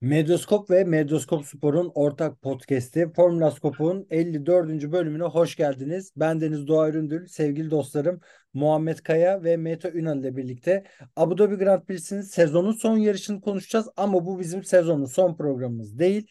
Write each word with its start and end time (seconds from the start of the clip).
Medyoskop 0.00 0.70
ve 0.70 0.84
Medyoskop 0.84 1.46
Spor'un 1.46 1.92
ortak 1.94 2.42
podcast'i 2.42 3.12
Formula 3.12 3.50
Skop'un 3.50 4.06
54. 4.10 4.92
bölümüne 4.92 5.24
hoş 5.24 5.56
geldiniz. 5.56 6.12
Ben 6.16 6.40
Deniz 6.40 6.66
Doğa 6.66 6.88
Üründül, 6.88 7.26
sevgili 7.26 7.70
dostlarım 7.70 8.20
Muhammed 8.54 8.98
Kaya 8.98 9.44
ve 9.44 9.56
Mete 9.56 9.92
Ünal 9.92 10.20
ile 10.20 10.36
birlikte 10.36 10.84
Abu 11.16 11.38
Dhabi 11.38 11.56
Grand 11.56 11.82
Prix'sinin 11.82 12.20
sezonun 12.20 12.72
son 12.72 12.96
yarışını 12.96 13.40
konuşacağız 13.40 13.88
ama 13.96 14.26
bu 14.26 14.40
bizim 14.40 14.64
sezonun 14.64 15.04
son 15.04 15.36
programımız 15.36 15.98
değil. 15.98 16.26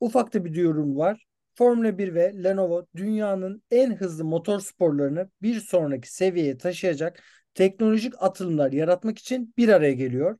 Ufak 0.00 0.34
da 0.34 0.44
bir 0.44 0.54
duyurum 0.54 0.96
var. 0.96 1.26
Formula 1.54 1.98
1 1.98 2.14
ve 2.14 2.44
Lenovo 2.44 2.86
dünyanın 2.96 3.62
en 3.70 3.96
hızlı 3.96 4.24
motor 4.24 4.60
sporlarını 4.60 5.30
bir 5.42 5.60
sonraki 5.60 6.14
seviyeye 6.14 6.58
taşıyacak 6.58 7.22
teknolojik 7.54 8.22
atılımlar 8.22 8.72
yaratmak 8.72 9.18
için 9.18 9.54
bir 9.56 9.68
araya 9.68 9.92
geliyor. 9.92 10.38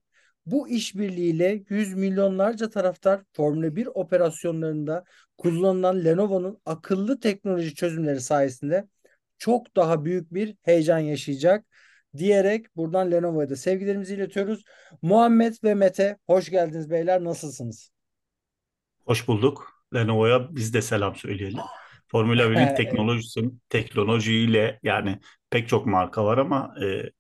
Bu 0.50 0.68
işbirliğiyle 0.68 1.62
yüz 1.68 1.94
milyonlarca 1.94 2.70
taraftar 2.70 3.20
Formula 3.32 3.76
1 3.76 3.86
operasyonlarında 3.94 5.04
kullanılan 5.38 6.04
Lenovo'nun 6.04 6.58
akıllı 6.66 7.20
teknoloji 7.20 7.74
çözümleri 7.74 8.20
sayesinde 8.20 8.88
çok 9.38 9.76
daha 9.76 10.04
büyük 10.04 10.34
bir 10.34 10.56
heyecan 10.62 10.98
yaşayacak 10.98 11.66
diyerek 12.16 12.76
buradan 12.76 13.10
Lenovo'ya 13.12 13.48
da 13.50 13.56
sevgilerimizi 13.56 14.14
iletiyoruz. 14.14 14.64
Muhammed 15.02 15.54
ve 15.64 15.74
Mete 15.74 16.16
hoş 16.26 16.50
geldiniz 16.50 16.90
beyler 16.90 17.24
nasılsınız? 17.24 17.90
Hoş 19.04 19.28
bulduk. 19.28 19.82
Lenovo'ya 19.94 20.56
biz 20.56 20.74
de 20.74 20.82
selam 20.82 21.16
söyleyelim. 21.16 21.60
Formula 22.08 22.50
1'in 22.50 22.66
Evet. 22.76 22.76
teknolojisinin 22.76 23.62
teknolojiyle 23.68 24.80
yani 24.82 25.18
pek 25.50 25.68
çok 25.68 25.86
marka 25.86 26.24
var 26.24 26.38
ama 26.38 26.74
e, 26.84 27.10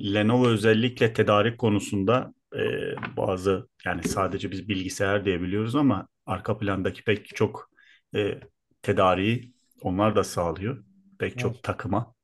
Lenovo 0.00 0.48
özellikle 0.48 1.12
tedarik 1.12 1.58
konusunda 1.58 2.34
e, 2.56 2.60
bazı 3.16 3.68
yani 3.84 4.04
sadece 4.04 4.50
biz 4.50 4.68
bilgisayar 4.68 5.24
diyebiliyoruz 5.24 5.74
ama 5.76 6.08
arka 6.26 6.58
plandaki 6.58 7.04
pek 7.04 7.26
çok 7.36 7.70
e, 8.14 8.40
tedariği 8.82 9.54
onlar 9.80 10.16
da 10.16 10.24
sağlıyor. 10.24 10.84
Pek 11.18 11.38
çok 11.38 11.62
Evet. 11.62 11.62
takıma. 11.62 12.14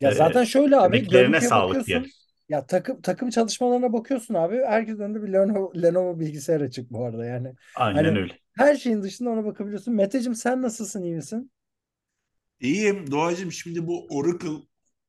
Ya 0.00 0.10
Ee, 0.10 0.10
zaten 0.10 0.44
şöyle 0.44 0.76
abi 0.76 0.98
emeklerine 0.98 1.40
görüntüye 1.40 1.50
sağlık 1.50 1.86
diyelim. 1.86 2.12
Ya 2.48 2.66
takım 2.66 3.00
takım 3.02 3.30
çalışmalarına 3.30 3.92
bakıyorsun 3.92 4.34
abi. 4.34 4.56
Herkesin 4.66 5.00
önünde 5.02 5.22
bir 5.22 5.32
Lenovo, 5.32 5.72
Lenovo 5.82 6.20
bilgisayar 6.20 6.60
açık 6.60 6.90
bu 6.90 7.04
arada 7.04 7.24
yani. 7.26 7.54
Aynen 7.74 8.14
Hani 8.14 8.16
öyle. 8.16 8.38
her 8.52 8.76
şeyin 8.76 9.02
dışında 9.02 9.30
ona 9.30 9.44
bakabiliyorsun. 9.44 9.94
Meteciğim 9.94 10.34
sen 10.34 10.62
nasılsın 10.62 11.02
iyi 11.02 11.14
misin? 11.16 11.50
İyiyim 12.60 13.10
Doğacığım 13.10 13.52
şimdi 13.52 13.86
bu 13.86 14.06
Oracle 14.10 14.48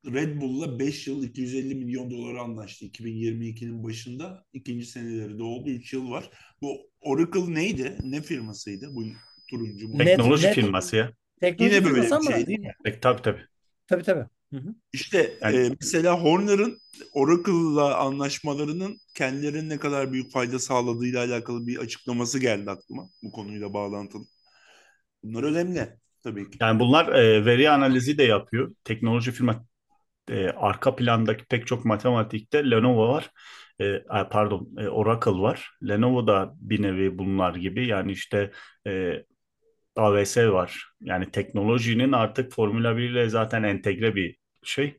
Red 0.05 0.41
Bull'la 0.41 0.79
5 0.79 1.07
yıl 1.07 1.23
250 1.23 1.75
milyon 1.75 2.11
dolara 2.11 2.41
anlaştı 2.41 2.85
2022'nin 2.85 3.83
başında. 3.83 4.45
ikinci 4.53 4.85
seneleri 4.85 5.39
de 5.39 5.43
oldu 5.43 5.69
3 5.69 5.93
yıl 5.93 6.11
var. 6.11 6.29
Bu 6.61 6.77
Oracle 7.01 7.53
neydi? 7.53 7.97
Ne 8.03 8.21
firmasıydı 8.21 8.95
bu 8.95 9.03
turuncu? 9.49 9.87
Net- 9.87 10.05
Teknoloji 10.05 10.47
net- 10.47 10.53
firması 10.55 10.95
ya. 10.95 11.11
Teknoloji 11.41 11.75
Yine 11.75 11.85
böyle 11.85 12.01
firması 12.01 12.29
bir 12.29 12.33
şey 12.33 12.47
değil 12.47 12.59
mi? 12.59 12.73
Tabii 13.01 13.21
tabii. 13.21 13.41
tabii 13.87 14.03
tabii. 14.03 14.25
Hı 14.53 14.57
hı. 14.57 14.75
İşte 14.93 15.33
Yani- 15.41 15.57
e, 15.57 15.71
mesela 15.81 16.19
Horner'ın 16.23 16.77
Oracle'la 17.13 17.97
anlaşmalarının 17.97 18.97
kendilerine 19.15 19.69
ne 19.69 19.77
kadar 19.77 20.13
büyük 20.13 20.31
fayda 20.31 20.59
sağladığıyla 20.59 21.23
alakalı 21.25 21.67
bir 21.67 21.77
açıklaması 21.77 22.39
geldi 22.39 22.69
aklıma 22.71 23.09
bu 23.23 23.31
konuyla 23.31 23.73
bağlantılı. 23.73 24.23
Bunlar 25.23 25.43
önemli 25.43 25.87
tabii 26.23 26.51
ki. 26.51 26.57
Yani 26.61 26.79
bunlar 26.79 27.13
e, 27.13 27.45
veri 27.45 27.69
analizi 27.69 28.17
de 28.17 28.23
yapıyor. 28.23 28.75
Teknoloji 28.83 29.31
firma 29.31 29.65
e, 30.29 30.49
arka 30.49 30.95
plandaki 30.95 31.45
pek 31.45 31.67
çok 31.67 31.85
matematikte 31.85 32.71
Lenovo 32.71 33.07
var. 33.09 33.31
E, 33.81 34.03
pardon, 34.31 34.69
e, 34.77 34.89
Oracle 34.89 35.31
var. 35.31 35.71
Lenovo 35.87 36.27
da 36.27 36.53
bir 36.55 36.81
nevi 36.81 37.17
bunlar 37.17 37.55
gibi. 37.55 37.87
Yani 37.87 38.11
işte 38.11 38.51
e, 38.87 39.23
AWS 39.95 40.37
var. 40.51 40.91
Yani 41.01 41.31
teknolojinin 41.31 42.11
artık 42.11 42.53
Formula 42.53 42.97
1 42.97 43.09
ile 43.09 43.29
zaten 43.29 43.63
entegre 43.63 44.15
bir 44.15 44.37
şey. 44.63 44.97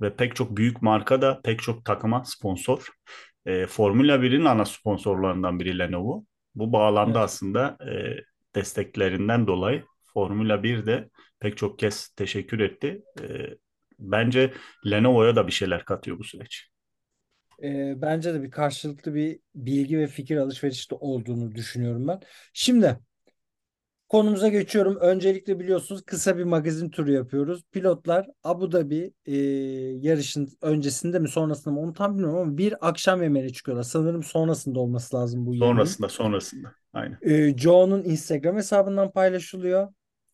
Ve 0.00 0.16
pek 0.16 0.36
çok 0.36 0.56
büyük 0.56 0.82
marka 0.82 1.22
da 1.22 1.40
pek 1.44 1.62
çok 1.62 1.84
takıma 1.84 2.24
sponsor. 2.24 2.88
E, 3.46 3.66
Formula 3.66 4.22
1'in 4.22 4.44
ana 4.44 4.64
sponsorlarından 4.64 5.60
biri 5.60 5.78
Lenovo. 5.78 6.24
Bu 6.54 6.72
bağlamda 6.72 7.18
Evet. 7.18 7.24
aslında 7.24 7.78
e, 7.92 8.16
desteklerinden 8.54 9.46
dolayı 9.46 9.84
Formula 10.14 10.62
1 10.62 10.86
de 10.86 11.10
pek 11.40 11.56
çok 11.56 11.78
kez 11.78 12.08
teşekkür 12.08 12.60
etti. 12.60 13.02
E, 13.22 13.24
bence 14.00 14.52
Lenovo'ya 14.90 15.36
da 15.36 15.46
bir 15.46 15.52
şeyler 15.52 15.84
katıyor 15.84 16.18
bu 16.18 16.24
süreç. 16.24 16.66
Ee, 17.62 17.94
bence 18.02 18.34
de 18.34 18.42
bir 18.42 18.50
karşılıklı 18.50 19.14
bir 19.14 19.40
bilgi 19.54 19.98
ve 19.98 20.06
fikir 20.06 20.36
alışverişi 20.36 20.90
de 20.90 20.94
olduğunu 20.94 21.54
düşünüyorum 21.54 22.08
ben. 22.08 22.20
Şimdi 22.52 22.98
konumuza 24.08 24.48
geçiyorum. 24.48 24.96
Öncelikle 25.00 25.58
biliyorsunuz 25.58 26.02
kısa 26.06 26.38
bir 26.38 26.44
magazin 26.44 26.90
turu 26.90 27.12
yapıyoruz. 27.12 27.62
Pilotlar 27.72 28.26
Abu 28.44 28.72
Dhabi 28.72 29.12
e, 29.26 29.36
yarışın 30.00 30.48
öncesinde 30.62 31.18
mi 31.18 31.28
sonrasında 31.28 31.74
mı 31.74 31.80
onu 31.80 31.92
tam 31.92 32.14
bilmiyorum 32.14 32.38
ama 32.38 32.58
bir 32.58 32.88
akşam 32.88 33.22
yemeğine 33.22 33.52
çıkıyorlar. 33.52 33.82
Sanırım 33.82 34.22
sonrasında 34.22 34.80
olması 34.80 35.16
lazım 35.16 35.46
bu 35.46 35.54
yemeğin. 35.54 35.72
Sonrasında 35.72 36.08
sonrasında. 36.08 36.72
Aynen. 36.92 37.18
Ee, 37.22 37.58
Joe'nun 37.58 38.04
Instagram 38.04 38.56
hesabından 38.56 39.10
paylaşılıyor. 39.10 39.88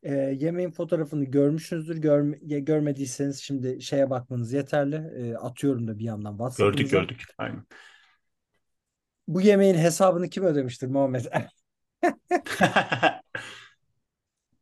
Ee, 0.06 0.15
yemeğin 0.15 0.71
fotoğrafını 0.71 1.25
görmüşsünüzdür. 1.25 1.97
Görme- 1.97 2.61
görmediyseniz 2.61 3.43
şimdi 3.43 3.83
şeye 3.83 4.11
bakmanız 4.11 4.53
yeterli. 4.53 4.97
Ee, 4.97 5.34
atıyorum 5.34 5.89
da 5.89 5.99
bir 5.99 6.05
yandan 6.05 6.39
Gördük 6.39 6.89
WhatsApp'ınıza. 6.89 6.99
gördük. 6.99 7.22
Aynen. 7.39 7.67
Bu 9.28 9.41
yemeğin 9.41 9.75
hesabını 9.75 10.28
kim 10.28 10.45
ödemiştir 10.45 10.87
Muhammed? 10.87 11.25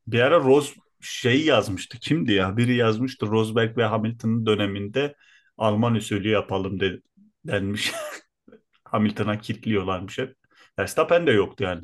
Bir 0.06 0.20
ara 0.20 0.40
Rose 0.40 0.74
şey 1.00 1.44
yazmıştı. 1.44 1.98
Kimdi 1.98 2.32
ya? 2.32 2.56
Biri 2.56 2.76
yazmıştı. 2.76 3.26
Rosberg 3.26 3.76
ve 3.76 3.84
Hamilton'ın 3.84 4.46
döneminde 4.46 5.14
Alman 5.58 5.94
usulü 5.94 6.28
yapalım 6.28 6.80
de, 6.80 7.00
denmiş. 7.44 7.92
Hamilton'a 8.84 9.38
kilitliyorlarmış 9.38 10.18
hep. 10.18 10.36
Verstappen 10.78 11.26
de 11.26 11.32
yoktu 11.32 11.64
yani. 11.64 11.82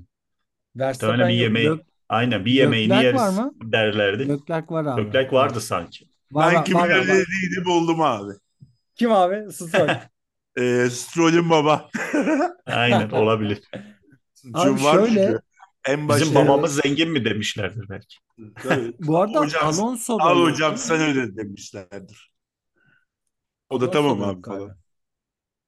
Verstappen 0.76 1.28
bir 1.28 1.34
yemeği, 1.34 1.66
Gök, 1.66 1.80
aynen 2.10 2.44
bir 2.44 2.52
yemeğini 2.52 2.90
Leclerc 2.90 3.06
yeriz 3.06 3.20
var 3.20 3.44
mı? 3.44 3.52
derlerdi. 3.62 4.26
Göklerk 4.26 4.70
var 4.70 4.84
abi. 4.84 5.02
Göklerk 5.02 5.32
vardı 5.32 5.60
sanki. 5.60 6.04
Var, 6.32 6.48
ben 6.50 6.54
var, 6.58 6.64
kimin 6.64 6.80
var, 6.80 6.90
var, 6.90 7.64
buldum 7.64 8.00
abi. 8.00 8.32
Kim 8.94 9.12
abi? 9.12 9.52
Stroll. 9.52 9.88
E, 10.56 10.90
Stroll'ün 10.90 11.50
baba. 11.50 11.90
Aynen 12.66 13.10
olabilir. 13.10 13.60
Abi 14.54 14.84
var 14.84 14.94
şöyle- 14.94 15.26
çünkü. 15.26 15.40
En 15.88 16.08
Bizim 16.08 16.08
başta 16.08 16.34
babamız 16.34 16.74
zengin 16.74 17.10
mi 17.10 17.24
demişlerdir 17.24 17.88
belki. 17.88 18.16
Tabii. 18.62 18.92
Bu 19.00 19.18
arada 19.18 19.40
Hocam, 19.40 19.66
Alonso 19.66 20.18
da 20.18 20.22
Al 20.22 20.42
hocam 20.42 20.76
sen 20.76 21.00
öde 21.00 21.36
demişlerdir. 21.36 22.32
O 23.70 23.80
da 23.80 23.84
Alonso 23.84 23.92
tamam 23.92 24.22
abi 24.22 24.42
falan. 24.42 24.76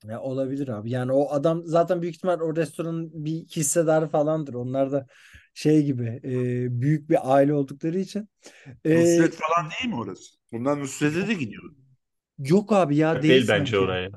Ya 0.05 0.21
olabilir 0.21 0.69
abi. 0.69 0.91
Yani 0.91 1.13
o 1.13 1.31
adam 1.33 1.63
zaten 1.65 2.03
büyük 2.03 2.15
ihtimal 2.15 2.41
o 2.41 2.57
restoranın 2.57 3.25
bir 3.25 3.45
hissedarı 3.47 4.09
falandır. 4.09 4.55
Onlar 4.55 4.93
da 4.93 5.07
şey 5.55 5.83
gibi 5.85 6.21
e, 6.25 6.33
büyük 6.81 7.11
bir 7.11 7.35
aile 7.35 7.55
oldukları 7.55 7.99
için. 7.99 8.29
E, 8.85 8.95
Nusret 9.01 9.35
falan 9.35 9.71
değil 9.71 9.95
mi 9.95 10.01
orası? 10.01 10.33
Bundan 10.53 10.81
Nusret'e 10.81 11.29
de 11.29 11.35
gidiyor. 11.35 11.63
yok 12.39 12.73
abi 12.73 12.97
ya 12.97 13.23
değil 13.23 13.35
Değil 13.35 13.49
bence 13.49 13.71
sanki. 13.73 13.79
oraya. 13.79 14.11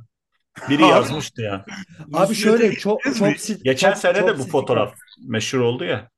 Biri 0.69 0.81
yazmıştı 0.81 1.41
ya. 1.41 1.65
Abi 2.13 2.35
şöyle 2.35 2.71
çok 2.73 3.01
çok 3.03 3.27
sit- 3.39 3.63
Geçen 3.63 3.89
çok- 3.91 3.97
sene 3.99 4.19
çok 4.19 4.29
de 4.29 4.39
bu 4.39 4.43
fotoğraf 4.43 4.89
var. 4.91 4.99
meşhur 5.27 5.59
oldu 5.59 5.83
ya. 5.83 6.09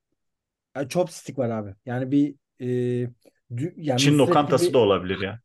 Yani 0.75 0.89
chopstick 0.89 1.39
var 1.39 1.49
abi. 1.49 1.75
Yani 1.85 2.11
bir 2.11 2.35
e, 2.59 2.65
dü- 3.51 3.73
yani 3.77 3.99
Çin 3.99 4.17
lokantası 4.17 4.65
gibi 4.65 4.73
da 4.73 4.77
olabilir 4.77 5.19
ya. 5.21 5.39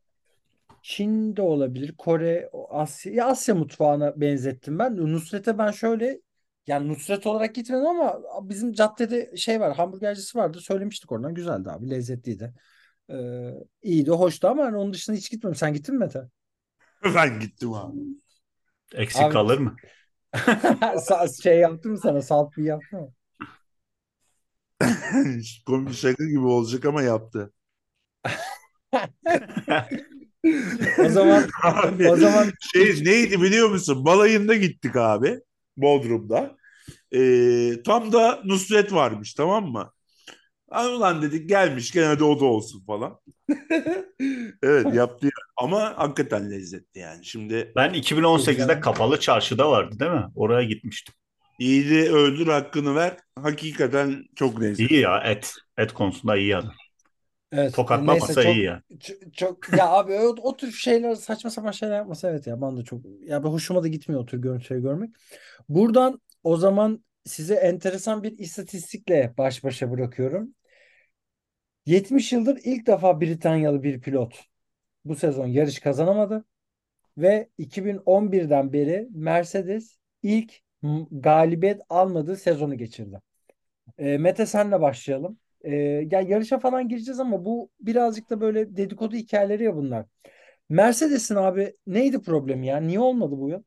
Çin 0.82 1.36
de 1.36 1.42
olabilir. 1.42 1.94
Kore, 1.98 2.48
o 2.52 2.76
Asya, 2.78 3.12
ya 3.12 3.26
Asya 3.26 3.54
mutfağına 3.54 4.20
benzettim 4.20 4.78
ben. 4.78 4.96
Nusret'e 4.96 5.58
ben 5.58 5.70
şöyle 5.70 6.20
yani 6.67 6.88
Nusret 6.88 7.26
olarak 7.26 7.55
gitmedim 7.55 7.87
ama 7.87 8.20
bizim 8.43 8.73
caddede 8.73 9.37
şey 9.37 9.61
var 9.61 9.76
hamburgercisi 9.76 10.38
vardı. 10.38 10.61
Söylemiştik 10.61 11.12
oradan. 11.12 11.35
Güzeldi 11.35 11.70
abi. 11.70 11.91
Lezzetliydi. 11.91 12.55
Ee, 13.11 13.50
iyiydi, 13.82 14.11
hoştu 14.11 14.49
ama 14.49 14.64
hani 14.64 14.76
onun 14.76 14.93
dışında 14.93 15.17
hiç 15.17 15.31
gitmedim. 15.31 15.56
Sen 15.56 15.75
gittin 15.75 15.94
mi 15.94 15.99
Mete? 15.99 16.29
Ben 17.14 17.41
gittim 17.41 17.73
abi. 17.73 17.99
Eksik 18.94 19.23
Abi- 19.23 19.32
kalır 19.32 19.59
mı? 19.59 19.76
Şey 21.43 21.59
yaptın 21.59 21.93
mı 21.93 21.99
sana? 21.99 22.23
Salt 22.23 22.56
bir 22.56 22.64
yaptın 22.64 23.00
mı? 23.00 23.12
Komik 25.67 25.94
şaka 25.94 26.25
gibi 26.25 26.47
olacak 26.47 26.85
ama 26.85 27.03
yaptı. 27.03 27.53
O 31.05 31.09
zaman 31.09 31.44
Abi, 31.62 32.11
o 32.11 32.17
zaman 32.17 32.53
şey 32.73 33.05
neydi 33.05 33.43
biliyor 33.43 33.69
musun? 33.69 34.05
Balayında 34.05 34.55
gittik 34.55 34.97
abi. 34.97 35.41
Bodrum'da. 35.76 36.56
Ee, 37.14 37.82
tam 37.86 38.12
da 38.12 38.40
Nusret 38.44 38.92
varmış 38.92 39.34
tamam 39.34 39.66
mı? 39.66 39.92
Ay 40.69 40.94
Ulan 40.94 41.22
dedik 41.22 41.48
gelmiş 41.48 41.90
gene 41.92 42.19
de 42.19 42.24
o 42.24 42.40
da 42.40 42.44
olsun 42.44 42.84
falan. 42.86 43.20
Evet 44.62 44.94
yaptı 44.94 45.26
ya. 45.26 45.30
ama 45.56 45.94
hakikaten 45.96 46.50
lezzetli 46.50 47.00
yani. 47.00 47.24
Şimdi 47.24 47.72
Ben 47.76 47.94
2018'de 47.94 48.52
Güzel. 48.52 48.80
Kapalı 48.80 49.20
Çarşı'da 49.20 49.70
vardı 49.70 49.98
değil 50.00 50.10
mi? 50.10 50.24
Oraya 50.34 50.62
gitmiştim. 50.69 51.14
iyiliği 51.58 52.10
öldür 52.12 52.46
hakkını 52.46 52.94
ver. 52.94 53.16
Hakikaten 53.42 54.25
çok 54.36 54.60
lezzetli. 54.60 54.94
İyi 54.94 55.00
ya 55.00 55.18
et. 55.18 55.54
Et 55.78 55.92
konusunda 55.92 56.36
iyi 56.36 56.56
adam. 56.56 56.72
Evet 57.52 57.75
Tokatlamasa 57.75 57.96
neyse 57.96 58.37
çok 58.37 58.56
iyi 58.56 58.64
ya. 58.64 58.82
Ç- 58.93 59.32
Çok 59.32 59.69
ya 59.69 59.88
abi 59.90 60.12
o, 60.14 60.28
o 60.43 60.56
tür 60.56 60.72
şeyler 60.72 61.14
saçma 61.14 61.50
sapan 61.50 61.70
şeyler 61.70 61.96
yapmasa 61.96 62.31
evet 62.31 62.46
ya 62.46 62.62
ben 62.62 62.76
de 62.76 62.84
çok 62.84 63.00
ya 63.20 63.44
ben 63.44 63.49
hoşuma 63.49 63.82
da 63.82 63.88
gitmiyor 63.88 64.22
o 64.22 64.26
tür 64.26 64.38
görüntüleri 64.43 64.82
görmek. 64.82 65.10
Buradan 65.69 66.20
o 66.44 66.56
zaman 66.56 67.04
size 67.26 67.54
enteresan 67.54 68.22
bir 68.22 68.38
istatistikle 68.38 69.34
baş 69.38 69.64
başa 69.64 69.90
bırakıyorum. 69.90 70.54
70 71.87 72.32
yıldır 72.32 72.60
ilk 72.64 72.87
defa 72.87 73.20
Britanyalı 73.20 73.82
bir 73.82 74.00
pilot 74.00 74.44
bu 75.04 75.16
sezon 75.16 75.46
yarış 75.46 75.81
kazanamadı 75.81 76.44
ve 77.19 77.50
2011'den 77.58 78.72
beri 78.72 79.08
Mercedes 79.12 79.99
ilk 80.22 80.54
galibiyet 81.12 81.82
almadığı 81.90 82.37
sezonu 82.37 82.78
geçirdi. 82.78 83.20
E, 83.99 84.19
Mete 84.19 84.46
senle 84.46 84.81
başlayalım. 84.81 85.38
E, 85.64 85.75
ya 86.12 86.20
yarışa 86.20 86.59
falan 86.59 86.88
gireceğiz 86.88 87.20
ama 87.20 87.44
bu 87.44 87.70
birazcık 87.81 88.31
da 88.31 88.41
böyle 88.41 88.76
dedikodu 88.76 89.17
hikayeleri 89.17 89.64
ya 89.64 89.76
bunlar. 89.76 90.06
Mercedes'in 90.69 91.37
abi 91.37 91.76
neydi 91.87 92.23
problemi 92.23 92.67
ya? 92.67 92.79
Niye 92.81 93.00
olmadı 93.00 93.35
bu 93.38 93.50
yıl? 93.50 93.62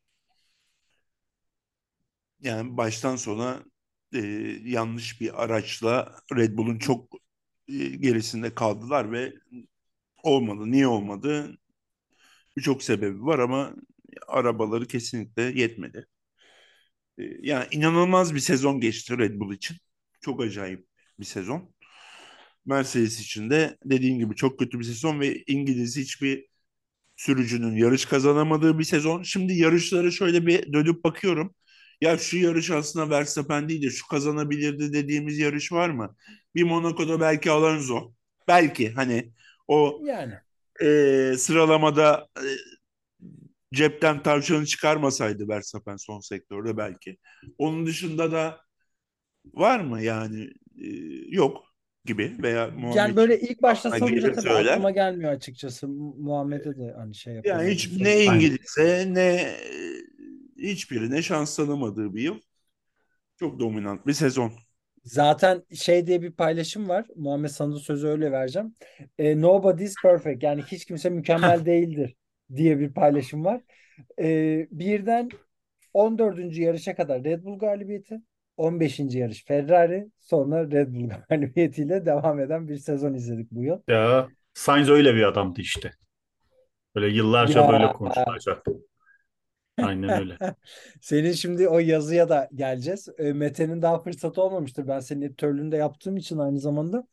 Yani 2.40 2.78
baştan 2.78 3.16
sona 3.16 3.64
e, 4.14 4.20
yanlış 4.66 5.22
bir 5.22 5.44
araçla 5.44 6.16
Red 6.36 6.58
Bull'un 6.58 6.78
çok 6.80 7.14
e, 7.68 7.74
gerisinde 7.90 8.56
kaldılar 8.56 9.12
ve 9.12 9.34
olmadı. 10.24 10.72
Niye 10.72 10.88
olmadı? 10.88 11.58
Birçok 12.58 12.84
sebebi 12.84 13.26
var 13.26 13.40
ama 13.40 13.74
arabaları 14.28 14.88
kesinlikle 14.88 15.42
yetmedi. 15.44 16.08
E, 17.18 17.24
yani 17.42 17.68
inanılmaz 17.72 18.36
bir 18.36 18.40
sezon 18.40 18.80
geçti 18.82 19.18
Red 19.18 19.40
Bull 19.40 19.54
için. 19.54 19.78
Çok 20.22 20.42
acayip 20.42 20.88
bir 21.20 21.26
sezon. 21.26 21.75
Mercedes 22.66 23.20
için 23.22 23.50
de 23.50 23.78
dediğim 23.86 24.20
gibi 24.20 24.36
çok 24.36 24.60
kötü 24.60 24.80
bir 24.80 24.84
sezon 24.84 25.20
ve 25.20 25.44
İngiliz 25.48 25.98
hiçbir 25.98 26.48
sürücünün 27.16 27.76
yarış 27.78 28.06
kazanamadığı 28.06 28.80
bir 28.80 28.84
sezon. 28.84 29.24
Şimdi 29.24 29.54
yarışlara 29.54 30.12
şöyle 30.12 30.46
bir 30.48 30.74
dönüp 30.74 31.04
bakıyorum. 31.04 31.56
Ya 32.02 32.18
şu 32.18 32.38
yarış 32.38 32.72
aslında 32.72 33.10
Verstappen 33.10 33.70
değil 33.70 33.84
de 33.84 33.90
şu 33.90 34.08
kazanabilirdi 34.08 34.94
dediğimiz 34.94 35.38
yarış 35.40 35.72
var 35.72 35.90
mı? 35.90 36.16
Bir 36.56 36.64
Monaco'da 36.64 37.20
belki 37.20 37.52
Alonso. 37.52 38.14
Belki 38.48 38.92
hani 38.92 39.32
o 39.68 40.02
Yani 40.06 40.34
e, 40.82 41.36
sıralamada 41.38 42.28
e, 42.38 42.48
cepten 43.74 44.24
tavşanı 44.24 44.66
çıkarmasaydı 44.66 45.48
Verstappen 45.48 45.96
son 45.96 46.20
sektörde 46.20 46.78
belki. 46.78 47.18
Onun 47.58 47.86
dışında 47.86 48.32
da 48.32 48.62
var 49.54 49.80
mı 49.80 50.02
yani 50.04 50.50
E, 50.82 50.88
yok 51.30 51.65
gibi 52.06 52.36
veya 52.44 52.68
Muhammed 52.68 52.96
yani 52.98 53.16
böyle 53.16 53.40
ilk 53.40 53.62
başta 53.62 53.90
Hani 53.90 54.00
sorunca 54.00 54.32
tabii 54.32 54.42
söyler. 54.42 54.74
aklıma 54.74 54.92
gelmiyor 54.92 55.32
açıkçası. 55.32 55.88
Mu- 55.88 56.16
Muhammed'e 56.20 56.78
de 56.78 56.94
hani 56.98 57.16
şey 57.16 57.34
yapalım. 57.34 57.58
Yani 57.58 57.72
hiç 57.72 57.92
ne 57.92 58.24
İngilizce 58.26 59.06
ne 59.14 59.56
hiçbirine 60.58 61.22
şans 61.22 61.56
tanımadığı 61.56 62.16
bir 62.16 62.22
yıl. 62.22 62.40
Çok 63.38 63.60
dominant 63.60 64.08
bir 64.08 64.14
sezon. 64.14 64.54
Zaten 65.06 65.64
şey 65.76 66.08
diye 66.08 66.22
bir 66.22 66.32
paylaşım 66.32 66.90
var. 66.90 67.06
Muhammed 67.16 67.50
sana 67.50 67.76
sözü 67.80 68.08
öyle 68.08 68.32
vereceğim. 68.32 68.76
E, 69.18 69.42
Nobody's 69.42 69.96
perfect. 70.04 70.44
Yani 70.44 70.62
hiç 70.64 70.86
kimse 70.86 71.10
mükemmel 71.10 71.66
değildir 71.66 72.16
diye 72.56 72.80
bir 72.80 72.94
paylaşım 72.94 73.46
var. 73.46 73.62
E, 74.22 74.68
birden 74.72 75.30
14. 75.94 76.62
yarışa 76.62 76.96
kadar 76.96 77.24
Red 77.24 77.44
Bull 77.44 77.60
galibiyeti, 77.60 78.22
15. 78.58 79.00
yarış 79.00 79.46
Ferrari, 79.46 80.08
sonra 80.20 80.72
Red 80.72 80.88
Bull 80.88 81.10
galibiyetiyle 81.30 82.06
devam 82.06 82.40
eden 82.40 82.68
bir 82.68 82.78
sezon 82.78 83.14
izledik 83.14 83.52
bu 83.52 83.64
yıl. 83.64 83.80
Ya 83.88 84.28
Sainz 84.54 84.90
öyle 84.90 85.16
bir 85.16 85.24
adamdı 85.24 85.62
işte. 85.62 85.92
Böyle 86.96 87.16
yıllarca 87.16 87.62
Ya. 87.62 87.72
böyle 87.72 87.94
konuşulacak. 87.94 88.66
Aynen 89.78 90.10
öyle. 90.22 90.38
Senin 91.02 91.32
şimdi 91.32 91.68
o 91.68 91.80
yazıya 91.80 92.30
da 92.30 92.50
geleceğiz. 92.56 93.10
E, 93.18 93.34
Mete'nin 93.34 93.82
daha 93.82 94.00
fırsatı 94.00 94.42
olmamıştır. 94.42 94.88
Ben 94.88 95.00
senin 95.00 95.22
editörlüğünde 95.22 95.78
yaptığım 95.78 96.18
için 96.18 96.38
aynı 96.38 96.60
zamanda. 96.60 97.08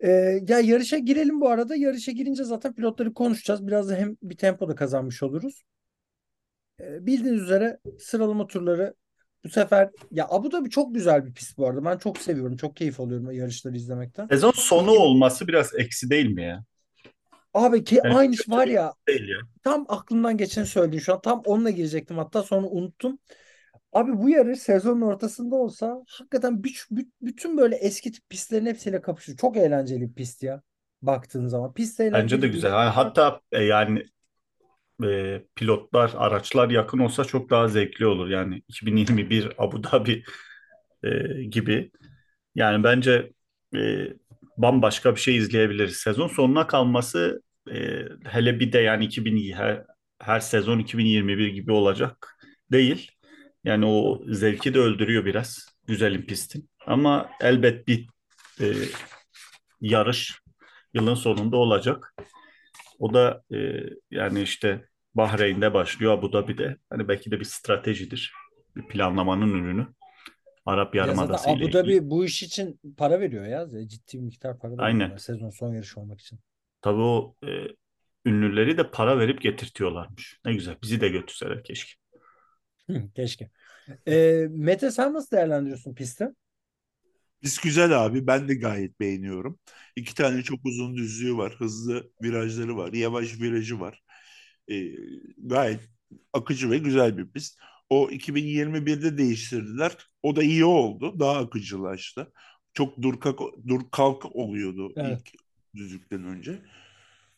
E, 0.00 0.10
ya 0.48 0.60
yarışa 0.60 0.98
girelim 0.98 1.40
bu 1.40 1.48
arada. 1.48 1.76
Yarışa 1.76 2.12
girince 2.12 2.44
zaten 2.44 2.74
pilotları 2.74 3.14
konuşacağız. 3.14 3.66
Biraz 3.66 3.88
da 3.88 3.96
hem 3.96 4.16
bir 4.22 4.36
tempo 4.36 4.68
da 4.68 4.74
kazanmış 4.74 5.22
oluruz. 5.22 5.62
E, 6.80 7.06
bildiğiniz 7.06 7.42
üzere 7.42 7.78
sıralama 7.98 8.46
turları 8.46 8.94
bu 9.44 9.48
sefer 9.48 9.90
ya 10.10 10.26
Abu 10.30 10.52
Dhabi 10.52 10.70
çok 10.70 10.94
güzel 10.94 11.26
bir 11.26 11.32
pist 11.34 11.58
bu 11.58 11.66
arada. 11.66 11.84
Ben 11.84 11.98
çok 11.98 12.18
seviyorum. 12.18 12.56
Çok 12.56 12.76
keyif 12.76 13.00
alıyorum 13.00 13.30
yarışları 13.30 13.76
izlemekten. 13.76 14.28
Sezon 14.28 14.50
sonu 14.50 14.90
olması 14.90 15.48
biraz 15.48 15.74
eksi 15.74 16.10
değil 16.10 16.26
mi 16.26 16.42
ya? 16.42 16.64
Abi 17.54 17.84
ki 17.84 18.00
Evet, 18.04 18.16
aynı 18.16 18.36
kötü 18.36 18.50
var 18.50 18.66
ya 18.66 18.94
Değil 19.08 19.28
ya. 19.28 19.38
Tam 19.64 19.86
aklımdan 19.88 20.36
geçeni 20.36 20.66
söyledin 20.66 20.98
şu 20.98 21.14
an. 21.14 21.20
Tam 21.20 21.42
onunla 21.46 21.70
girecektim 21.70 22.18
hatta 22.18 22.42
sonra 22.42 22.66
unuttum. 22.66 23.18
Abi 23.92 24.18
bu 24.18 24.30
yarış 24.30 24.58
sezonun 24.58 25.00
ortasında 25.00 25.56
olsa 25.56 26.02
hakikaten 26.08 26.62
bütün 27.22 27.56
böyle 27.56 27.76
eski 27.76 28.12
tip 28.12 28.28
pistlerin 28.28 28.66
hepsiyle 28.66 29.00
kapışıyor. 29.02 29.38
Çok 29.38 29.56
eğlenceli 29.56 30.00
bir 30.00 30.14
pist 30.14 30.42
ya. 30.42 30.62
Baktığın 31.02 31.46
zaman. 31.46 31.74
Pist 31.74 32.00
eğlenceli 32.00 32.22
Bence 32.22 32.42
de 32.42 32.48
güzel. 32.48 32.70
Ha- 32.70 32.96
Hatta 32.96 33.40
e, 33.52 33.62
yani 33.64 34.04
e, 35.04 35.42
pilotlar, 35.56 36.12
araçlar 36.16 36.70
yakın 36.70 36.98
olsa 36.98 37.24
çok 37.24 37.50
daha 37.50 37.68
zevkli 37.68 38.06
olur. 38.06 38.28
Yani 38.28 38.62
2021 38.68 39.48
Abu 39.58 39.84
Dhabi 39.84 40.22
e, 41.04 41.42
gibi. 41.44 41.90
Yani 42.54 42.84
bence 42.84 43.32
e, 43.76 44.08
bambaşka 44.56 45.14
bir 45.14 45.20
şey 45.20 45.36
izleyebiliriz. 45.36 45.96
Sezon 45.96 46.28
sonuna 46.28 46.66
kalması 46.66 47.42
e, 47.72 48.04
hele 48.24 48.60
bir 48.60 48.72
de 48.72 48.78
yani 48.78 49.04
2000 49.04 49.52
her, 49.52 49.84
her 50.20 50.40
sezon 50.40 50.78
2021 50.78 51.48
gibi 51.48 51.72
olacak 51.72 52.38
değil. 52.72 53.10
Yani 53.64 53.86
o 53.86 54.22
zevki 54.28 54.74
de 54.74 54.78
öldürüyor 54.78 55.24
biraz 55.24 55.68
güzelim 55.86 56.26
pistin. 56.26 56.70
Ama 56.86 57.30
elbet 57.40 57.88
bir 57.88 58.08
e, 58.60 58.66
yarış 59.80 60.40
yılın 60.94 61.14
sonunda 61.14 61.56
olacak. 61.56 62.14
O 62.98 63.14
da 63.14 63.42
e, 63.54 63.56
yani 64.10 64.42
işte 64.42 64.84
Bahreyn'de 65.14 65.74
başlıyor, 65.74 66.12
Abu 66.12 66.32
Dhabi'de. 66.32 66.76
Hani 66.90 67.08
belki 67.08 67.30
de 67.30 67.40
bir 67.40 67.44
stratejidir. 67.44 68.32
Bir 68.76 68.82
planlamanın 68.82 69.54
ürünü. 69.54 69.86
Arap 70.66 70.94
Yarımadası 70.94 71.50
ile 71.50 71.52
Abu 71.56 71.58
ilgili. 71.58 71.72
Dhabi 71.72 72.10
bu 72.10 72.24
iş 72.24 72.42
için 72.42 72.80
para 72.96 73.20
veriyor 73.20 73.46
ya. 73.46 73.68
Ciddi 73.88 74.18
bir 74.18 74.22
miktar 74.22 74.58
para 74.58 74.78
da 74.78 74.82
Aynen. 74.82 75.16
sezon 75.16 75.50
son 75.50 75.74
yarışı 75.74 76.00
olmak 76.00 76.20
için. 76.20 76.38
Tabii 76.82 77.00
o 77.00 77.34
e, 77.46 77.48
ünlüleri 78.26 78.78
de 78.78 78.90
para 78.90 79.18
verip 79.18 79.42
getirtiyorlarmış. 79.42 80.40
Ne 80.44 80.54
güzel. 80.54 80.76
Bizi 80.82 81.00
de 81.00 81.08
götürseler 81.08 81.64
keşke. 81.64 81.92
Hı, 82.90 83.02
Keşke. 83.14 83.50
Ee, 84.08 84.46
Mete 84.50 84.90
sen 84.90 85.14
nasıl 85.14 85.36
değerlendiriyorsun 85.36 85.94
pisti? 85.94 86.28
Pist 87.40 87.62
güzel 87.62 88.04
abi. 88.06 88.26
Ben 88.26 88.48
de 88.48 88.54
gayet 88.54 89.00
beğeniyorum. 89.00 89.58
İki 89.96 90.14
tane 90.14 90.42
çok 90.42 90.60
uzun 90.66 90.96
düzlüğü 90.96 91.36
var. 91.36 91.54
Hızlı 91.58 92.10
virajları 92.22 92.76
var. 92.76 92.92
Yavaş 92.92 93.40
virajı 93.40 93.80
var. 93.80 94.02
Ee, 94.70 94.88
gayet 95.38 95.80
akıcı 96.32 96.70
ve 96.70 96.78
güzel 96.78 97.18
bir 97.18 97.30
pist. 97.32 97.58
O 97.90 98.10
2021'de 98.10 99.18
değiştirdiler. 99.18 99.96
O 100.22 100.36
da 100.36 100.42
iyi 100.42 100.64
oldu. 100.64 101.20
Daha 101.20 101.38
akıcılaştı. 101.38 102.32
Çok 102.74 103.02
dur 103.02 103.20
kalk, 103.20 103.40
dur 103.68 103.80
kalk 103.92 104.36
oluyordu 104.36 104.92
Evet. 104.96 105.22
ilk 105.24 105.32
düzlükten 105.74 106.24
önce. 106.24 106.62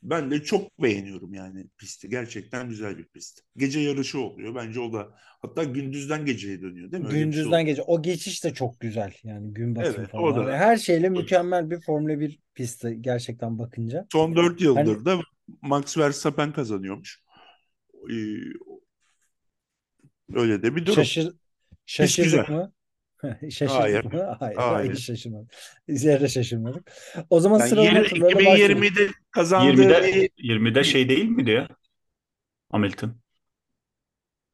Ben 0.03 0.31
de 0.31 0.43
çok 0.43 0.83
beğeniyorum 0.83 1.35
yani 1.35 1.67
pisti. 1.79 2.09
Gerçekten 2.09 2.69
güzel 2.69 2.99
bir 2.99 3.05
pist. 3.05 3.41
Gece 3.57 3.81
yarışı 3.81 4.21
oluyor. 4.21 4.55
Bence 4.55 4.81
o 4.81 4.93
da 4.93 5.09
hatta 5.43 5.65
gündüzden 5.65 6.27
geceye 6.27 6.63
dönüyor 6.63 6.93
değil 6.93 7.03
mi? 7.03 7.07
Öyle 7.09 7.17
şey 7.19 7.25
Gündüzden 7.25 7.67
gece. 7.67 7.83
O 7.83 8.03
geçiş 8.03 8.45
de 8.45 8.55
çok 8.55 8.81
güzel. 8.81 9.13
Yani 9.25 9.55
gün 9.55 9.77
batımı 9.77 9.95
Evet, 9.99 10.11
falan. 10.11 10.25
o 10.25 10.37
da- 10.37 10.57
her 10.57 10.77
şeyle 10.77 11.09
mükemmel 11.09 11.71
bir 11.71 11.81
Formula 11.81 12.21
1 12.21 12.39
pisti 12.55 12.99
gerçekten 13.01 13.59
bakınca. 13.59 14.07
Son 14.13 14.37
4 14.37 14.61
yıldır 14.61 14.81
Hani- 14.81 15.05
da 15.05 15.21
Max 15.63 15.99
Verstappen 15.99 16.53
kazanıyormuş. 16.53 17.23
Ee, 18.11 18.15
öyle 20.35 20.63
de 20.63 20.77
bir 20.77 20.87
durum. 20.87 20.95
Şaşır, 20.97 21.33
şaşırdık 21.87 22.49
mı? 22.49 22.73
Şaşırdık 23.51 23.71
Hayır. 23.81 24.05
Hayır. 24.39 24.57
Hayır. 24.57 24.93
Hiç 24.93 25.05
şaşırmadık. 25.05 25.51
Zerre 25.89 26.29
şaşırmadık. 26.29 26.93
O 27.31 27.41
zaman 27.41 27.59
Yani 27.59 27.69
sıralama 27.69 27.99
yirmi- 27.99 28.09
turlarına 28.09 28.37
başlayalım. 28.37 28.83
2020'de 28.83 29.11
kazandığı 29.31 29.83
20'de 29.83 30.03
bir 30.03 30.31
20'de 30.45 30.85
şey 30.85 31.09
değil 31.09 31.25
miydi 31.29 31.51
ya? 31.51 31.69
Hamilton. 32.73 33.17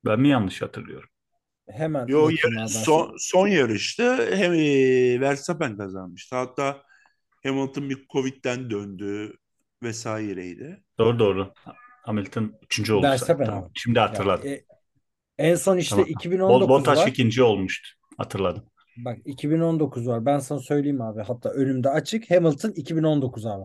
Ben 0.05 0.21
mi 0.21 0.29
yanlış 0.29 0.63
hatırlıyorum? 0.63 1.09
Hemen 1.71 2.07
Yo, 2.07 2.29
yarı- 2.31 2.69
son, 2.69 3.15
son 3.19 3.49
yarışta 3.49 4.19
hem 4.31 4.53
e, 4.55 5.21
Verstappen 5.21 5.77
kazanmıştı. 5.77 6.37
Hatta 6.37 6.83
Hamilton 7.43 7.91
bir 7.91 8.07
Covid'den 8.13 8.71
döndü 8.71 9.37
vesaireydi. 9.83 10.83
Doğru 10.99 11.19
doğru. 11.19 11.53
Hamilton 12.03 12.53
3. 12.63 12.91
oldu. 12.91 13.03
Verstappen 13.07 13.47
Tamam. 13.47 13.71
Şimdi 13.75 13.99
hatırladım. 14.01 14.49
e, 14.49 14.65
en 15.39 15.55
son 15.55 15.77
işte 15.79 15.91
Tamam. 15.97 16.07
2019 16.11 16.69
Bottas 16.69 17.09
ikinci 17.09 17.43
olmuştu. 17.43 17.89
Hatırladım. 18.17 18.65
Bak 18.97 19.19
2019 19.25 20.07
var. 20.07 20.27
Ben 20.27 20.39
sana 20.39 20.59
söyleyeyim 20.61 21.01
abi. 21.01 21.23
Hatta 21.23 21.51
önümde 21.51 21.91
açık. 21.91 22.31
Hamilton 22.31 22.71
2019 22.71 23.47
abi. 23.47 23.65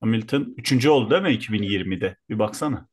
Hamilton 0.00 0.54
3. 0.56 0.90
oldu 0.90 1.10
değil 1.10 1.22
mi 1.22 1.32
2020'de? 1.32 2.16
Bir 2.28 2.38
baksana. 2.38 2.88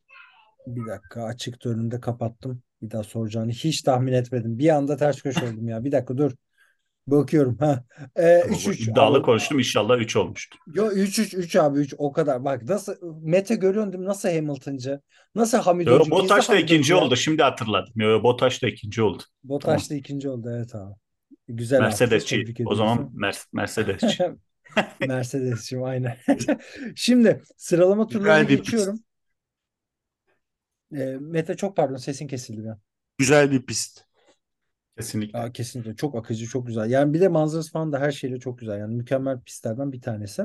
Bir 0.68 0.88
dakika 0.88 1.24
açıktı 1.24 1.70
önümde 1.70 2.00
kapattım. 2.00 2.62
Bir 2.82 2.92
daha 2.92 3.04
soracağını 3.04 3.52
hiç 3.52 3.82
tahmin 3.82 4.14
etmedim. 4.14 4.60
Bir 4.60 4.70
anda 4.70 4.98
ters 4.98 5.22
köşe 5.22 5.46
oldum 5.46 5.68
ya. 5.68 5.84
Bir 5.84 5.92
dakika 5.92 6.18
dur. 6.18 6.32
Bakıyorum 7.08 7.58
ha. 7.58 7.84
Ee, 8.16 8.40
Tamam, 8.42 8.56
3-3 8.56 8.82
iddialı 8.92 9.18
abi. 9.18 9.26
konuştum. 9.26 9.60
İnşallah 9.60 9.98
3 9.98 10.16
olmuştu. 10.16 10.58
Yo 10.74 10.92
3-3 10.92 11.34
3 11.38 11.56
abi 11.56 11.80
3 11.80 11.94
o 11.98 12.12
kadar. 12.12 12.46
Bak 12.46 12.64
nasıl 12.64 12.96
Mete 13.22 13.56
görüyorsun 13.56 13.94
değil 13.94 14.02
mi? 14.04 14.08
Nasıl 14.10 14.30
Hamilton'cı? 14.30 15.02
Nasıl 15.36 15.58
Yo, 15.58 15.64
Hamidoncu? 15.64 16.04
Gizli 16.04 16.12
Bottas 16.12 16.50
da 16.50 16.58
ikinci 16.58 16.92
ya. 16.94 17.00
oldu. 17.00 17.16
Şimdi 17.16 17.44
hatırladım. 17.44 17.94
Yo, 17.96 18.10
yo, 18.10 18.24
Bottas 18.24 18.62
da 18.62 18.68
ikinci 18.68 19.02
oldu. 19.02 19.24
Bottas 19.44 19.90
da 19.90 19.96
ikinci 19.96 20.30
oldu 20.30 20.50
evet 20.58 20.76
abi. 20.76 20.94
Güzel. 21.48 21.80
Mercedesçi. 21.82 22.36
Tebrik 22.36 22.60
O 22.60 22.74
ediyoruz. 22.74 22.78
zaman 22.78 23.10
Mer 23.14 23.36
Mercedesçi. 23.54 24.32
Mercedes'cim 25.08 25.84
aynen. 25.84 26.18
Şimdi 26.96 27.42
sıralama 27.58 28.08
turlarına 28.08 28.50
bir 28.50 28.58
geçiyorum. 28.58 29.00
Ee, 30.92 31.18
Mete 31.22 31.56
çok 31.58 31.78
pardon 31.78 31.96
sesin 31.98 32.28
kesildi 32.28 32.70
an. 32.72 32.80
Güzel 33.18 33.52
bir 33.52 33.62
pist. 33.66 34.07
Kesinlikle. 34.98 35.40
Aa, 35.40 35.52
kesinlikle 35.52 35.96
çok 35.96 36.16
akıcı 36.16 36.46
çok 36.46 36.68
güzel. 36.68 36.90
Yani 36.90 37.14
bir 37.14 37.22
de 37.22 37.28
manzarası 37.28 37.72
falan 37.72 37.94
da 37.94 38.00
her 38.00 38.12
şeyle 38.12 38.40
çok 38.40 38.60
güzel. 38.60 38.80
Yani 38.80 38.96
mükemmel 38.96 39.40
pistlerden 39.40 39.92
bir 39.92 40.02
tanesi. 40.02 40.44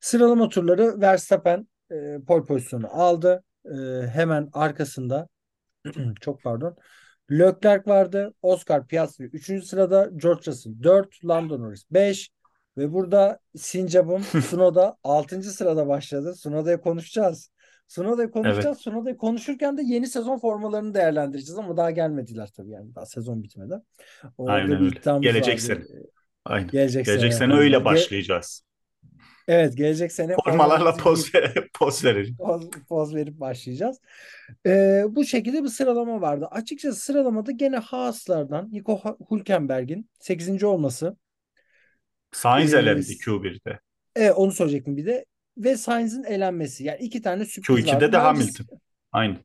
Sıralama 0.00 0.48
turları 0.48 1.00
Verstappen 1.00 1.68
e, 1.90 2.18
pole 2.26 2.44
pozisyonu 2.44 2.86
aldı. 2.90 3.42
E, 3.64 4.06
hemen 4.06 4.48
arkasında 4.52 5.28
çok 6.20 6.42
pardon. 6.42 6.76
Leclerc 7.30 7.90
vardı. 7.90 8.34
Oscar 8.42 8.86
Piastri 8.86 9.24
3. 9.24 9.64
sırada. 9.64 10.10
George 10.16 10.42
Russell 10.46 10.82
4. 10.82 11.24
Lando 11.24 11.60
Norris 11.60 11.84
5. 11.90 12.30
Ve 12.76 12.92
burada 12.92 13.38
Sincap'ım 13.56 14.22
Tsunoda 14.40 14.96
6. 15.04 15.50
sırada 15.50 15.88
başladı. 15.88 16.32
Tsunoda'yı 16.34 16.78
konuşacağız. 16.78 17.50
Tsunoda'yı 17.88 18.30
konuşacağız. 18.30 18.78
Tsunoda'yı 18.78 19.16
konuşurken 19.16 19.78
de 19.78 19.82
yeni 19.82 20.06
sezon 20.06 20.38
formalarını 20.38 20.94
değerlendireceğiz 20.94 21.58
ama 21.58 21.76
daha 21.76 21.90
gelmediler 21.90 22.50
tabii 22.56 22.70
yani. 22.70 22.94
Daha 22.94 23.06
sezon 23.06 23.42
bitmedi. 23.42 23.74
Orada 24.38 24.52
Aynen 24.52 24.82
öyle. 24.84 25.20
Gelecek 25.20 25.60
sene. 25.60 25.80
Aynen. 26.44 26.68
Gelecek, 26.68 27.06
Gelecek 27.06 27.34
sene 27.34 27.38
sene 27.50 27.60
öyle 27.60 27.84
başlayacağız. 27.84 28.62
Evet 29.48 29.76
gelecek 29.76 30.12
sene 30.12 30.36
Formalarla 30.44 30.96
poz, 30.96 31.34
ver 31.34 31.54
poz 31.74 32.04
verelim. 32.04 32.36
poz, 32.36 32.70
poz 32.88 33.14
verip 33.14 33.40
başlayacağız. 33.40 34.00
Ee, 34.66 35.04
bu 35.08 35.24
şekilde 35.24 35.62
bir 35.62 35.68
sıralama 35.68 36.20
vardı. 36.20 36.48
Açıkçası 36.50 37.00
sıralamada 37.00 37.52
gene 37.52 37.76
Haas'lardan 37.76 38.68
Nico 38.72 39.00
Hülkenberg'in 39.30 40.10
8. 40.20 40.64
olması. 40.64 41.16
Sainz 42.32 42.74
Ee, 42.74 42.78
elendi 42.78 43.00
Q1'de. 43.06 43.80
E, 44.16 44.30
onu 44.30 44.52
söyleyecektim 44.52 44.96
bir 44.96 45.06
de. 45.06 45.24
Ve 45.56 45.76
Sainz'in 45.76 46.24
elenmesi. 46.24 46.84
Yani 46.84 46.98
iki 47.00 47.22
tane 47.22 47.44
sürpriz 47.44 47.76
vardı. 47.76 47.86
Q2'de 47.90 48.00
de 48.00 48.06
Bence- 48.06 48.18
Hamilton. 48.18 48.78
Aynı. 49.12 49.36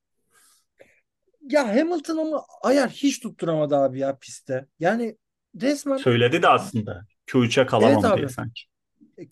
Ya 1.41 1.67
Hamilton 1.67 2.17
ama 2.17 2.45
ayar 2.61 2.89
hiç 2.89 3.19
tutturamadı 3.19 3.75
abi 3.75 3.99
ya 3.99 4.17
pistte. 4.17 4.65
Yani 4.79 5.17
resmen 5.61 5.97
Söyledi 5.97 6.41
de 6.41 6.47
aslında. 6.47 7.05
Q3'e 7.27 7.65
kalamam 7.65 7.93
Evet 7.93 8.05
abi. 8.05 8.17
diye 8.17 8.29
sanki. 8.29 8.61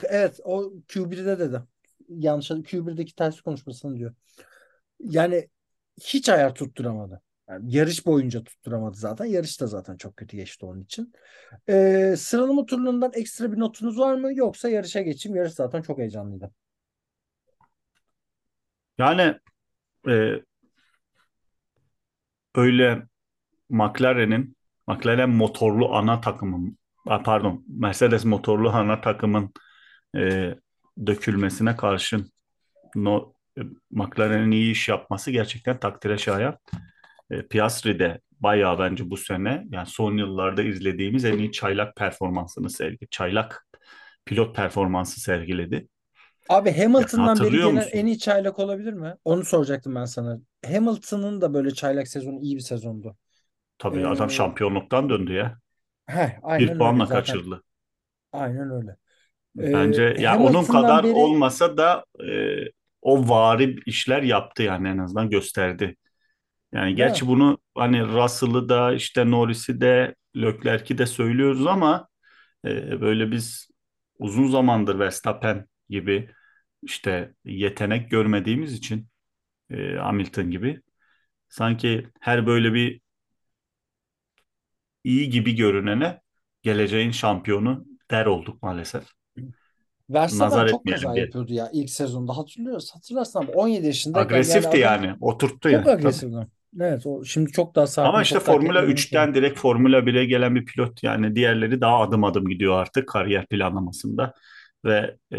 evet 0.03 0.39
o 0.43 0.73
Q1'de 0.87 1.39
dedi. 1.39 1.61
Yanlış 2.09 2.51
Q1'deki 2.51 3.15
ters 3.15 3.41
konuşmasını 3.41 3.95
diyor. 3.97 4.15
Yani 4.99 5.47
hiç 6.01 6.29
ayar 6.29 6.55
tutturamadı. 6.55 7.21
Yani 7.49 7.75
yarış 7.75 8.05
boyunca 8.05 8.43
tutturamadı 8.43 8.97
zaten. 8.97 9.25
Yarış 9.25 9.61
da 9.61 9.67
zaten 9.67 9.97
çok 9.97 10.17
kötü 10.17 10.37
geçti 10.37 10.65
onun 10.65 10.83
için. 10.83 11.13
Ee, 11.69 12.15
sıralama 12.17 12.65
turlarından 12.65 13.11
ekstra 13.15 13.51
bir 13.51 13.59
notunuz 13.59 13.99
var 13.99 14.15
mı? 14.15 14.33
Yoksa 14.33 14.69
yarışa 14.69 15.01
geçeyim. 15.01 15.35
Yarış 15.35 15.53
zaten 15.53 15.81
çok 15.81 15.97
heyecanlıydı. 15.97 16.51
Yani 18.97 19.39
e, 20.09 20.41
öyle 22.55 23.03
McLaren'in 23.69 24.57
McLaren 24.87 25.29
motorlu 25.29 25.95
ana 25.95 26.21
takımın 26.21 26.77
pardon 27.05 27.65
Mercedes 27.67 28.25
motorlu 28.25 28.69
ana 28.69 29.01
takımın 29.01 29.53
e, 30.17 30.55
dökülmesine 31.07 31.75
karşın 31.75 32.31
no, 32.95 33.33
e, 33.57 33.61
McLaren'in 33.91 34.51
iyi 34.51 34.71
iş 34.71 34.89
yapması 34.89 35.31
gerçekten 35.31 35.79
takdire 35.79 36.17
şayan. 36.17 36.57
E, 37.31 37.47
Piastri 37.47 37.99
de 37.99 38.21
bayağı 38.41 38.79
bence 38.79 39.09
bu 39.09 39.17
sene 39.17 39.63
yani 39.71 39.87
son 39.87 40.17
yıllarda 40.17 40.63
izlediğimiz 40.63 41.25
en 41.25 41.37
iyi 41.37 41.51
çaylak 41.51 41.95
performansını 41.95 42.69
sergiledi. 42.69 43.07
Çaylak 43.11 43.67
pilot 44.25 44.55
performansı 44.55 45.19
sergiledi. 45.21 45.87
Abi 46.49 46.71
Hamilton'dan 46.71 47.41
beri 47.41 47.59
gelen 47.59 47.87
musun? 47.91 47.91
en 47.91 48.05
iyi 48.05 48.19
çaylak 48.19 48.59
olabilir 48.59 48.93
mi? 48.93 49.15
Onu 49.25 49.45
soracaktım 49.45 49.95
ben 49.95 50.05
sana. 50.05 50.39
Hamilton'ın 50.65 51.41
da 51.41 51.53
böyle 51.53 51.73
çaylak 51.73 52.07
sezonu 52.07 52.39
iyi 52.41 52.55
bir 52.55 52.61
sezondu. 52.61 53.17
Tabii 53.77 54.07
Ee, 54.07 54.07
adam 54.07 54.29
şampiyonluktan 54.31 55.09
döndü 55.09 55.33
ya. 55.33 55.59
Heh, 56.07 56.39
Bir 56.57 56.73
aynen 56.73 56.77
puanla 56.77 57.05
öyle 57.05 57.05
zaten. 57.05 57.43
kaçırdı. 57.45 57.63
Aynen 58.33 58.71
öyle. 58.71 58.97
Ee, 59.61 59.73
Bence 59.73 60.15
ya 60.19 60.37
onun 60.39 60.65
Hamilton'dan 60.65 61.03
kadar 61.03 61.03
beri- 61.03 61.37
olmasa 61.43 61.77
da 61.77 62.05
e, 62.29 62.57
o 63.01 63.29
vari 63.29 63.75
işler 63.85 64.23
yaptı 64.23 64.63
yani 64.63 64.87
en 64.87 64.97
azından 64.97 65.29
gösterdi. 65.29 65.95
Yani 66.73 66.95
gerçi 66.95 67.27
bunu 67.27 67.59
hani 67.75 68.07
Russell'ı 68.07 68.69
da 68.69 68.93
işte 68.93 69.31
Norris'i 69.31 69.81
de 69.81 70.15
Leclerc'i 70.37 70.97
de 70.97 71.05
söylüyoruz 71.05 71.67
ama 71.67 72.09
e, 72.65 73.01
böyle 73.01 73.31
biz 73.31 73.69
uzun 74.19 74.47
zamandır 74.47 74.99
Verstappen 74.99 75.67
gibi 75.89 76.31
işte 76.83 77.33
yetenek 77.45 78.11
görmediğimiz 78.11 78.73
için 78.73 79.07
e, 79.69 79.95
Hamilton 79.95 80.51
gibi 80.51 80.81
sanki 81.49 82.07
her 82.21 82.47
böyle 82.47 82.73
bir 82.73 83.01
iyi 85.03 85.29
gibi 85.29 85.55
görünene 85.55 86.21
geleceğin 86.61 87.11
şampiyonu 87.11 87.85
der 88.11 88.25
olduk 88.25 88.63
maalesef. 88.63 89.03
Verstappen 90.09 90.67
çok 90.67 90.87
kaza 90.87 91.13
diye. 91.13 91.25
yapıyordu 91.25 91.53
ya 91.53 91.69
ilk 91.73 91.89
sezonda. 91.89 92.37
Hatırlıyoruz. 92.37 92.95
Hatırlarsın 92.95 93.39
ama 93.39 93.51
17 93.51 93.85
yaşındayken 93.85 94.35
Agresifti 94.35 94.77
yani. 94.77 95.13
Oturttu 95.21 95.59
çok 95.61 95.71
yani. 95.71 95.83
Tabii. 95.83 95.93
agresifti. 95.93 96.47
Evet 96.79 97.05
o 97.05 97.23
şimdi 97.23 97.51
çok 97.51 97.75
daha 97.75 97.87
sakin, 97.87 98.09
Ama 98.09 98.21
işte 98.21 98.35
çok 98.35 98.43
Formula 98.43 98.73
kendine 98.73 98.93
3'ten 98.93 99.35
direkt 99.35 99.59
Formula 99.59 99.99
1'e 99.99 100.25
gelen 100.25 100.55
bir 100.55 100.65
pilot 100.65 101.03
yani 101.03 101.35
diğerleri 101.35 101.81
daha 101.81 101.99
adım 102.01 102.23
adım 102.23 102.47
gidiyor 102.47 102.73
artık 102.81 103.09
kariyer 103.09 103.45
planlamasında 103.47 104.33
ve 104.85 105.15
e, 105.33 105.37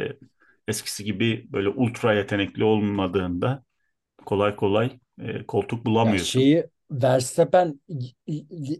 eskisi 0.68 1.04
gibi 1.04 1.46
böyle 1.52 1.68
ultra 1.68 2.14
yetenekli 2.14 2.64
olmadığında 2.64 3.64
kolay 4.26 4.56
kolay 4.56 5.00
e, 5.20 5.46
koltuk 5.46 5.86
bulamıyorsun. 5.86 6.44
şeyi 6.44 6.66
Verstappen 6.90 7.80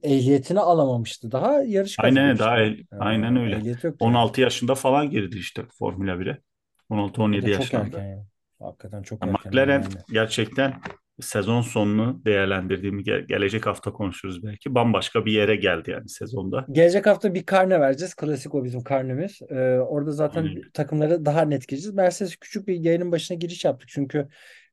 ehliyetini 0.02 0.61
alamamıştı. 0.61 1.33
Daha 1.33 1.62
yarış 1.62 1.99
Aynen 1.99 2.38
daha 2.38 2.59
el- 2.61 2.85
Ee, 2.92 2.97
aynen 2.99 3.37
öyle. 3.37 3.59
ehliyeti 3.59 3.87
yoktu 3.87 4.07
yani. 4.07 4.18
16 4.18 4.40
yaşında 4.40 4.75
falan 4.75 5.11
girdi 5.11 5.38
işte 5.38 5.66
Formula 5.78 6.21
1'e. 6.21 6.42
O 7.30 7.40
16-17 7.40 7.40
da 7.42 7.50
çok 7.50 7.75
yaşlarında. 7.75 7.75
erken 7.75 8.04
ya. 8.04 8.26
Hakikaten 8.59 9.02
çok 9.02 9.25
Ya 9.25 9.26
erken 9.26 9.52
McLaren 9.52 9.85
yani. 9.85 9.99
gerçekten 10.12 10.80
sezon 11.20 11.62
sonunu 11.62 12.22
değerlendirdiğimi 12.25 13.02
ge- 13.02 13.26
gelecek 13.26 13.66
hafta 13.66 13.92
konuşuruz 13.92 14.42
belki. 14.42 14.75
Bambaşka 14.75 15.26
bir 15.26 15.32
yere 15.32 15.56
geldi 15.56 15.90
yani 15.90 16.08
sezonda. 16.08 16.66
Gelecek 16.72 17.06
hafta 17.06 17.34
bir 17.34 17.46
karne 17.46 17.80
vereceğiz. 17.80 18.14
Klasik 18.14 18.54
o 18.54 18.64
bizim 18.64 18.82
karnemiz. 18.82 19.38
Ee, 19.50 19.54
orada 19.78 20.12
zaten 20.12 20.42
Aynen. 20.42 20.62
takımları 20.75 21.25
daha 21.25 21.42
net 21.42 21.68
gireceğiz. 21.68 21.94
Mercedes 21.94 22.37
küçük 22.37 22.68
bir 22.68 22.75
yayının 22.75 23.12
başına 23.12 23.37
giriş 23.37 23.64
yaptık. 23.64 23.88
Çünkü 23.88 24.28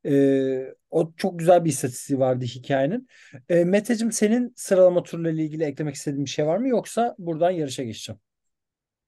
e, 0.05 0.73
o 0.89 1.13
çok 1.17 1.39
güzel 1.39 1.65
bir 1.65 1.69
istatistiği 1.69 2.19
vardı 2.19 2.45
hikayenin. 2.45 3.07
E, 3.49 3.63
Meteciğim 3.63 4.11
senin 4.11 4.53
sıralama 4.55 5.03
turlarıyla 5.03 5.43
ilgili 5.43 5.63
eklemek 5.63 5.95
istediğin 5.95 6.25
bir 6.25 6.29
şey 6.29 6.45
var 6.45 6.57
mı? 6.57 6.67
Yoksa 6.67 7.15
buradan 7.17 7.51
yarışa 7.51 7.83
geçeceğim. 7.83 8.19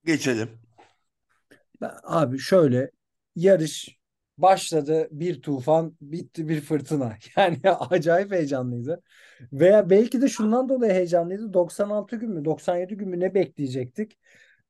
Geçelim. 0.06 0.50
Ben, 1.82 1.92
abi 2.04 2.40
şöyle 2.40 2.92
yarış 3.36 3.97
başladı 4.38 5.08
bir 5.12 5.42
tufan, 5.42 5.98
bitti 6.02 6.48
bir 6.50 6.62
fırtına. 6.62 7.14
Yani 7.38 7.58
acayip 7.72 8.32
heyecanlıydı. 8.32 9.02
Veya 9.54 9.90
belki 9.90 10.22
de 10.22 10.28
şundan 10.28 10.70
dolayı 10.70 10.94
heyecanlıydı. 10.94 11.54
96 11.54 12.16
gün 12.16 12.32
mü, 12.32 12.46
97 12.46 12.98
gün 12.98 13.10
mü 13.10 13.20
ne 13.20 13.34
bekleyecektik? 13.34 14.18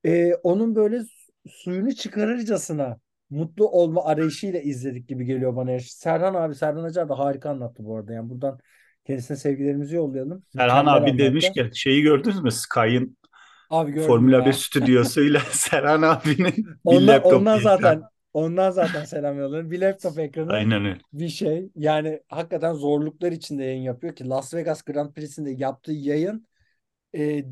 Ee, 0.06 0.34
onun 0.44 0.76
böyle 0.76 1.02
suyunu 1.50 1.96
çıkarırcasına 1.96 3.00
mutlu 3.30 3.70
olma 3.70 4.06
arayışıyla 4.06 4.60
izledik 4.60 5.08
gibi 5.08 5.26
geliyor 5.26 5.56
bana. 5.56 5.80
Serhan 5.80 6.34
abi, 6.34 6.56
Serhan 6.56 6.84
Acar 6.84 7.10
da 7.10 7.20
harika 7.20 7.50
anlattı 7.50 7.86
bu 7.86 7.98
arada. 7.98 8.14
Yani 8.14 8.30
buradan 8.30 8.60
kendisine 9.06 9.38
sevgilerimizi 9.38 9.96
yollayalım. 9.96 10.44
Serhan 10.56 10.86
Mükemmel 10.86 10.94
abi 10.94 11.10
anlattı. 11.12 11.18
demişken 11.18 11.70
şeyi 11.72 12.02
gördünüz 12.02 12.42
mü? 12.44 12.52
Sky'ın 12.52 13.18
Abi 13.70 13.92
Formula 14.00 14.38
ya. 14.38 14.46
1 14.46 14.54
stüdyosuyla 14.54 15.42
Serhan 15.52 16.02
abinin 16.02 16.78
bir 16.90 16.98
Ondan, 16.98 17.08
laptop 17.08 17.34
ondan 17.34 17.58
zaten 17.60 18.04
ondan 18.38 18.72
zaten 18.72 19.04
selam 19.06 19.40
yollarım. 19.40 19.72
Bir 19.72 19.82
laptop 19.82 20.20
ekranı 20.20 20.54
Aynen 20.54 20.86
öyle. 20.86 21.00
bir 21.14 21.30
şey. 21.30 21.72
Yani 21.76 22.22
hakikaten 22.30 22.74
zorluklar 22.74 23.32
içinde 23.32 23.64
yayın 23.64 23.82
yapıyor 23.84 24.16
ki 24.16 24.30
Las 24.30 24.54
Vegas 24.54 24.84
Grand 24.84 25.14
Prix'sinde 25.14 25.52
yaptığı 25.52 25.92
yayın 25.94 26.48
e, 27.18 27.46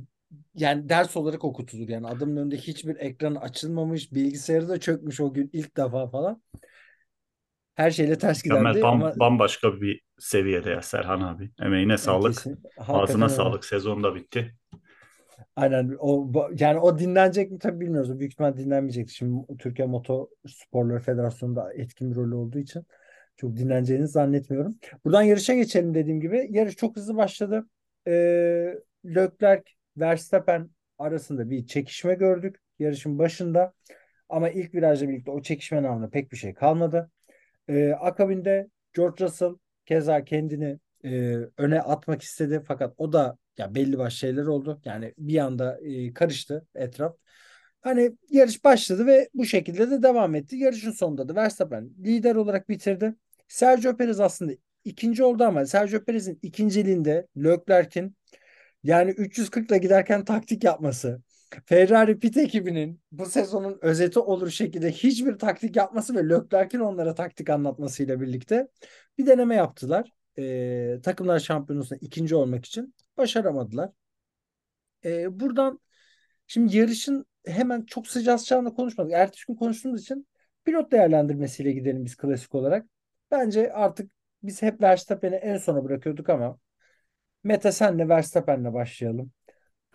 yani 0.56 0.89
ders 0.89 1.18
olarak 1.18 1.46
okutulur. 1.46 1.89
Yani 1.89 2.08
adamın 2.08 2.38
önünde 2.38 2.58
hiçbir 2.58 2.96
ekran 2.98 3.36
açılmamış, 3.36 4.13
bilgisayarı 4.13 4.70
da 4.70 4.80
çökmüş 4.80 5.20
o 5.22 5.34
gün 5.34 5.51
ilk 5.54 5.77
defa 5.77 6.08
falan. 6.10 6.42
Her 7.75 7.92
şeyle 7.92 8.18
ters 8.18 8.44
giderdi 8.44 8.82
bam- 8.82 8.89
ama 8.89 9.15
bambaşka 9.15 9.82
bir 9.82 10.01
seviyede 10.20 10.70
ya 10.70 10.82
Serhan 10.82 11.22
abi. 11.22 11.51
Emeğine 11.60 11.98
sağlık. 11.98 12.48
kesin, 12.48 12.63
Ağzına 12.92 13.30
öyle. 13.30 13.30
sağlık. 13.30 13.65
Sezon 13.65 14.04
da 14.04 14.15
bitti. 14.15 14.56
Aynen 15.56 15.96
o 16.00 16.32
yani 16.60 16.80
o 16.80 17.00
dinlenecek 17.00 17.52
mi 17.52 17.60
tabii 17.60 17.80
bilmiyoruz. 17.80 18.20
Büyük 18.20 18.34
ihtimal 18.34 18.58
dinlenmeyecektir. 18.58 19.14
Şimdi 19.14 19.58
Türkiye 19.60 19.88
Moto 19.88 20.30
Sporları 20.48 21.00
Federasyonu'nda 21.00 21.74
etkin 21.74 22.12
bir 22.12 22.16
rolü 22.16 22.36
olduğu 22.36 22.60
için 22.60 22.86
çok 23.38 23.56
dinleneceğini 23.56 24.08
zannetmiyorum. 24.08 24.80
Buradan 25.06 25.22
yarışa 25.22 25.54
geçelim 25.54 25.94
dediğim 25.94 26.22
gibi. 26.22 26.48
Yarış 26.50 26.76
çok 26.76 26.96
hızlı 26.96 27.18
başladı. 27.18 27.68
Ee, 28.08 28.76
Leclerc, 29.06 29.64
Verstappen 29.98 30.70
arasında 30.98 31.50
bir 31.50 31.68
çekişme 31.68 32.14
gördük 32.14 32.62
yarışın 32.80 33.20
başında. 33.20 33.74
Ama 34.30 34.50
ilk 34.50 34.76
virajla 34.76 35.10
birlikte 35.10 35.32
o 35.32 35.42
çekişmenin 35.42 35.84
ardından 35.84 36.10
pek 36.10 36.32
bir 36.32 36.38
şey 36.38 36.54
kalmadı. 36.54 37.12
Ee, 37.68 37.92
akabinde 37.92 38.68
George 38.94 39.26
Russell 39.26 39.56
keza 39.86 40.24
kendini 40.24 40.80
e, 41.06 41.38
öne 41.58 41.82
atmak 41.82 42.22
istedi 42.22 42.62
fakat 42.68 42.94
o 42.98 43.14
da 43.14 43.38
ya 43.58 43.76
belli 43.76 43.98
başlı 43.98 44.18
şeyler 44.18 44.46
oldu. 44.46 44.82
Yani 44.86 45.14
bir 45.18 45.38
anda 45.38 45.80
e, 45.82 46.14
karıştı 46.14 46.68
etraf. 46.76 47.16
Hani 47.82 48.12
yarış 48.30 48.64
başladı 48.64 49.08
ve 49.08 49.30
bu 49.34 49.46
şekilde 49.46 49.92
de 49.92 50.04
devam 50.04 50.36
etti. 50.36 50.58
Yarışın 50.58 50.92
sonunda 50.92 51.30
da 51.30 51.36
Verstappen 51.36 51.90
lider 52.06 52.36
olarak 52.36 52.70
bitirdi. 52.70 53.16
Sergio 53.48 53.98
Perez 53.98 54.20
aslında 54.20 54.52
ikinci 54.86 55.24
oldu 55.24 55.44
ama 55.44 55.66
Sergio 55.66 56.04
Perez'in 56.04 56.40
ikinciliğinde 56.42 57.28
Leclerc'in 57.38 58.16
yani 58.84 59.12
340 59.12 59.72
ile 59.72 59.78
giderken 59.78 60.26
taktik 60.26 60.64
yapması, 60.64 61.22
Ferrari 61.66 62.20
pit 62.20 62.38
ekibinin 62.38 63.02
bu 63.12 63.26
sezonun 63.26 63.80
özeti 63.82 64.20
olur 64.20 64.50
şekilde 64.50 64.92
hiçbir 64.92 65.38
taktik 65.38 65.76
yapması 65.76 66.16
ve 66.16 66.30
Leclerc'in 66.30 66.80
onlara 66.80 67.16
taktik 67.16 67.50
anlatmasıyla 67.50 68.22
birlikte 68.22 68.68
bir 69.18 69.26
deneme 69.26 69.56
yaptılar. 69.56 70.12
Ee, 70.40 71.00
takımlar 71.04 71.40
şampiyonasında 71.40 72.00
ikinci 72.02 72.36
olmak 72.36 72.66
için 72.66 72.94
başaramadılar. 73.17 73.91
Ee, 75.05 75.39
buradan 75.39 75.79
şimdi 76.48 76.77
yarışın 76.77 77.25
hemen 77.45 77.81
çok 77.81 78.07
sıcağı 78.07 78.39
sıcağına 78.39 78.74
konuşmadık. 78.74 79.13
Ertesi 79.13 79.45
gün 79.48 79.55
konuştuğumuz 79.55 80.01
için 80.01 80.27
pilot 80.65 80.91
değerlendirmesiyle 80.91 81.72
gidelim 81.72 82.05
biz 82.05 82.15
klasik 82.15 82.55
olarak. 82.55 82.86
Bence 83.31 83.74
artık 83.74 84.12
biz 84.43 84.62
hep 84.62 84.81
Verstappen'i 84.81 85.36
en 85.36 85.57
sona 85.57 85.84
bırakıyorduk 85.84 86.29
ama 86.29 86.60
Mete 87.43 87.72
senle 87.72 88.10
Verstappen'le 88.10 88.74
başlayalım. 88.74 89.31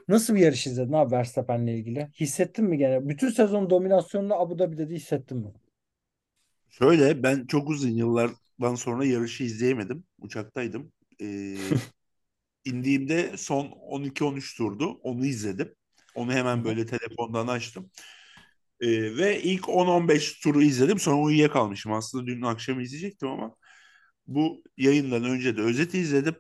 Nasıl 0.09 0.35
bir 0.35 0.41
yarış 0.41 0.67
izledin 0.67 0.93
abi 0.93 1.13
Verstappen'le 1.13 1.67
ilgili? 1.67 2.09
Hissettin 2.21 2.65
mi 2.65 2.79
gene? 2.79 3.09
Bütün 3.09 3.29
sezon 3.29 3.71
dominasyonunu 3.71 4.35
Abu 4.35 4.59
Dhabi'de 4.59 4.91
de 4.91 4.95
hissettin 4.95 5.39
mi? 5.39 5.53
Şöyle 6.71 7.23
ben 7.23 7.47
çok 7.47 7.69
uzun 7.69 7.91
yıllardan 7.91 8.75
sonra 8.75 9.05
yarışı 9.05 9.45
izleyemedim. 9.45 10.05
Uçaktaydım. 10.19 10.93
Ee, 11.21 11.57
indiğimde 12.65 13.37
son 13.37 13.67
12-13 13.67 14.57
turdu. 14.57 14.91
Onu 15.03 15.27
izledim. 15.27 15.75
Onu 16.15 16.33
hemen 16.33 16.65
böyle 16.65 16.87
telefondan 16.87 17.47
açtım. 17.47 17.91
Ee, 18.81 19.17
ve 19.17 19.43
ilk 19.43 19.69
10-15 19.69 20.43
turu 20.43 20.63
izledim. 20.63 20.99
Sonra 20.99 21.23
uyuyakalmışım. 21.23 21.93
Aslında 21.93 22.27
dün 22.27 22.43
akşam 22.43 22.81
izleyecektim 22.81 23.29
ama 23.29 23.57
bu 24.27 24.63
yayından 24.77 25.25
önce 25.25 25.57
de 25.57 25.61
özeti 25.61 25.99
izledim. 25.99 26.35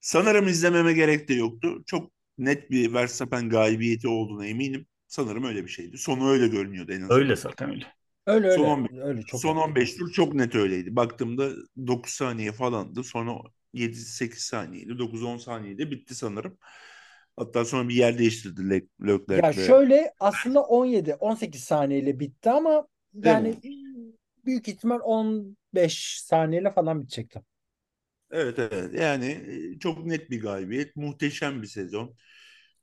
Sanırım 0.00 0.48
izlememe 0.48 0.92
gerek 0.92 1.28
de 1.28 1.34
yoktu. 1.34 1.82
Çok 1.86 2.12
net 2.38 2.70
bir 2.70 2.92
Verstappen 2.92 3.48
galibiyeti 3.48 4.08
olduğuna 4.08 4.46
eminim. 4.46 4.86
Sanırım 5.08 5.44
öyle 5.44 5.64
bir 5.64 5.70
şeydi. 5.70 5.98
Sonu 5.98 6.30
öyle 6.30 6.48
görünüyordu 6.48 6.92
en 6.92 7.00
azından. 7.00 7.18
Öyle 7.18 7.36
zaten 7.36 7.70
öyle. 7.70 7.86
Öyle 8.26 8.46
öyle. 8.46 8.56
Son 8.56 8.64
15, 8.64 8.90
öyle 9.02 9.22
çok 9.22 9.40
son 9.40 9.56
15 9.56 9.96
tur 9.96 10.12
çok 10.12 10.34
net 10.34 10.54
öyleydi. 10.54 10.96
Baktığımda 10.96 11.50
9 11.86 12.12
saniye 12.12 12.52
falandı. 12.52 13.04
Sonra 13.04 13.32
7-8 13.76 14.44
saniyeydi. 14.44 14.98
9-10 14.98 15.38
saniyede 15.38 15.90
bitti 15.90 16.14
sanırım. 16.14 16.58
Hatta 17.36 17.64
sonra 17.64 17.88
bir 17.88 17.94
yer 17.94 18.18
değiştirdi 18.18 18.70
Le 18.70 18.82
Leclerc. 19.06 19.60
Ya 19.60 19.66
şöyle 19.66 20.12
aslında 20.20 20.62
17 20.62 21.14
18 21.14 21.64
saniyeyle 21.64 22.20
bitti 22.20 22.50
ama 22.50 22.88
yani 23.14 23.54
büyük 24.46 24.68
ihtimal 24.68 25.00
15 25.02 26.20
saniyeyle 26.20 26.72
falan 26.72 27.02
bitecekti. 27.02 27.42
Evet 28.30 28.58
evet 28.58 28.94
yani 28.94 29.26
e, 29.26 29.78
çok 29.78 30.06
net 30.06 30.30
bir 30.30 30.42
galibiyet. 30.42 30.96
Muhteşem 30.96 31.62
bir 31.62 31.66
sezon. 31.66 32.16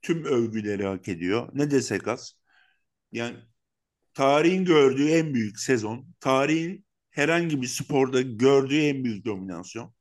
Tüm 0.02 0.24
övgüleri 0.24 0.86
hak 0.86 1.08
ediyor. 1.08 1.48
Ne 1.54 1.70
desek 1.70 2.08
az. 2.08 2.38
Yani 3.12 3.36
tarihin 4.14 4.64
gördüğü 4.64 5.08
en 5.08 5.34
büyük 5.34 5.60
sezon. 5.60 6.06
Tarihin 6.20 6.84
herhangi 7.10 7.62
bir 7.62 7.66
sporda 7.66 8.22
gördüğü 8.22 8.80
en 8.80 9.04
büyük 9.04 9.24
dominasyon. 9.24 9.94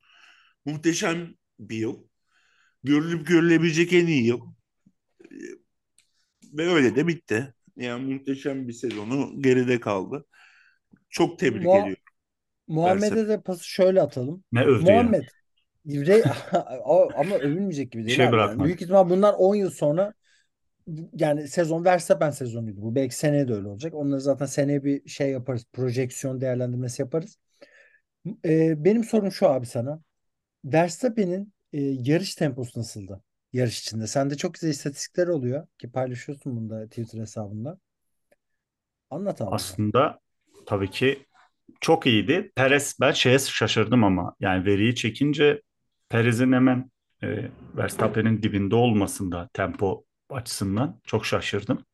Muhteşem 0.66 1.36
bir 1.60 1.78
yıl. 1.78 2.04
Görülüp 2.84 3.28
görülebilecek 3.28 3.94
en 3.94 4.08
iyi 4.08 4.26
yıl. 4.26 4.42
Ve 6.54 6.68
öyle 6.68 6.96
de 6.96 7.08
bitti. 7.08 7.54
Yani 7.76 8.14
muhteşem 8.14 8.68
bir 8.68 8.74
sezonu 8.74 9.42
geride 9.42 9.80
kaldı. 9.80 10.26
Çok 11.10 11.40
tebrik 11.40 11.64
Muha- 11.66 11.82
ediyorum. 11.82 12.04
Muhammed'e 12.68 13.28
de 13.28 13.42
pası 13.42 13.70
şöyle 13.70 14.02
atalım. 14.02 14.44
Ne 14.52 14.64
övdü. 14.64 14.92
Muhammed 14.92 15.24
Re- 15.88 16.36
O- 16.86 17.10
ama 17.18 17.36
övülmeyecek 17.36 17.92
gibi 17.92 18.06
değil 18.06 18.18
şey. 18.18 18.26
Yani 18.26 18.64
büyük 18.64 18.82
ihtimal 18.82 19.10
bunlar 19.10 19.34
10 19.34 19.56
yıl 19.56 19.70
sonra 19.70 20.14
yani 21.14 21.48
sezon 21.48 21.86
Verstappen 21.86 22.30
sezonuydu 22.30 22.82
bu. 22.82 22.96
Belki 22.96 23.16
seneye 23.16 23.48
de 23.48 23.54
öyle 23.54 23.68
olacak. 23.68 23.94
Onları 23.94 24.22
zaten 24.22 24.46
seneye 24.46 24.84
bir 24.84 25.10
şey 25.10 25.32
yaparız. 25.32 25.66
Projeksiyon 25.74 26.42
değerlendirmesi 26.42 27.02
yaparız. 27.02 27.38
Ee, 28.46 28.86
benim 28.86 29.04
sorum 29.04 29.32
şu 29.32 29.48
abi 29.50 29.66
sana. 29.66 30.02
Verstappen'in 30.66 31.54
e, 31.74 31.82
yarış 31.82 32.36
temposu 32.36 32.80
nasıldı? 32.80 33.24
Yarış 33.54 33.80
içinde. 33.80 34.08
Sende 34.08 34.38
çok 34.38 34.54
güzel 34.54 34.70
istatistikler 34.70 35.28
oluyor 35.28 35.68
ki 35.78 35.92
paylaşıyorsun 35.92 36.56
bunu 36.56 36.70
da 36.70 36.88
Twitter 36.88 37.20
hesabında. 37.20 37.80
Anlat 39.10 39.42
abi. 39.42 39.50
Aslında 39.52 40.20
tabii 40.66 40.90
ki 40.90 41.26
çok 41.82 42.08
iyiydi. 42.08 42.52
Perez 42.56 42.98
ben 43.02 43.12
şeye 43.12 43.40
şaşırdım 43.40 44.04
ama 44.04 44.36
yani 44.40 44.66
veriyi 44.66 44.96
çekince 44.96 45.62
Perez'in 46.10 46.52
hemen 46.54 46.92
e, 47.24 47.50
Verstappen'in 47.78 48.44
dibinde 48.44 48.76
olmasında 48.76 49.50
tempo 49.54 50.04
açısından 50.30 51.02
çok 51.04 51.26
şaşırdım. 51.26 51.86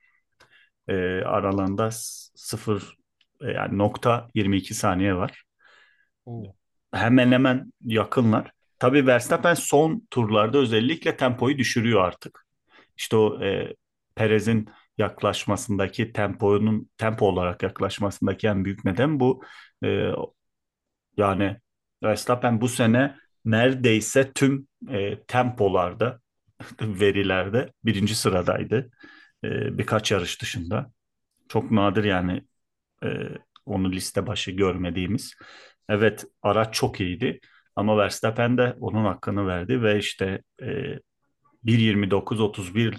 E, 0.87 0.93
aralarında 1.25 1.89
0 1.91 2.97
yani 3.41 3.77
nokta 3.77 4.27
22 4.35 4.73
saniye 4.73 5.15
var. 5.15 5.43
Oo. 6.25 6.55
Hemen 6.93 7.31
hemen 7.31 7.73
yakınlar. 7.85 8.51
Tabii 8.79 9.07
Verstappen 9.07 9.53
son 9.53 10.07
turlarda 10.11 10.57
özellikle 10.57 11.17
tempoyu 11.17 11.57
düşürüyor 11.57 12.03
artık. 12.03 12.45
İşte 12.97 13.17
o 13.17 13.43
e, 13.43 13.75
Perez'in 14.15 14.69
yaklaşmasındaki 14.97 16.13
temponun 16.13 16.89
tempo 16.97 17.25
olarak 17.27 17.63
yaklaşmasındaki 17.63 18.47
en 18.47 18.65
büyük 18.65 18.85
neden 18.85 19.19
bu. 19.19 19.43
E, 19.85 20.11
yani 21.17 21.57
Verstappen 22.03 22.61
bu 22.61 22.67
sene 22.67 23.15
neredeyse 23.45 24.31
tüm 24.33 24.67
e, 24.89 25.23
tempolarda 25.23 26.19
verilerde 26.81 27.73
birinci 27.85 28.15
sıradaydı. 28.15 28.91
E, 29.43 29.77
birkaç 29.77 30.11
yarış 30.11 30.41
dışında. 30.41 30.91
Çok 31.49 31.71
nadir 31.71 32.03
yani 32.03 32.43
e, 33.03 33.07
onu 33.65 33.91
liste 33.93 34.27
başı 34.27 34.51
görmediğimiz. 34.51 35.35
Evet 35.89 36.25
araç 36.43 36.75
çok 36.75 37.01
iyiydi 37.01 37.39
ama 37.75 37.97
Verstappen 37.97 38.57
de 38.57 38.75
onun 38.79 39.05
hakkını 39.05 39.47
verdi 39.47 39.83
ve 39.83 39.97
işte 39.99 40.41
e, 40.61 40.99
1.29-31 41.65 42.95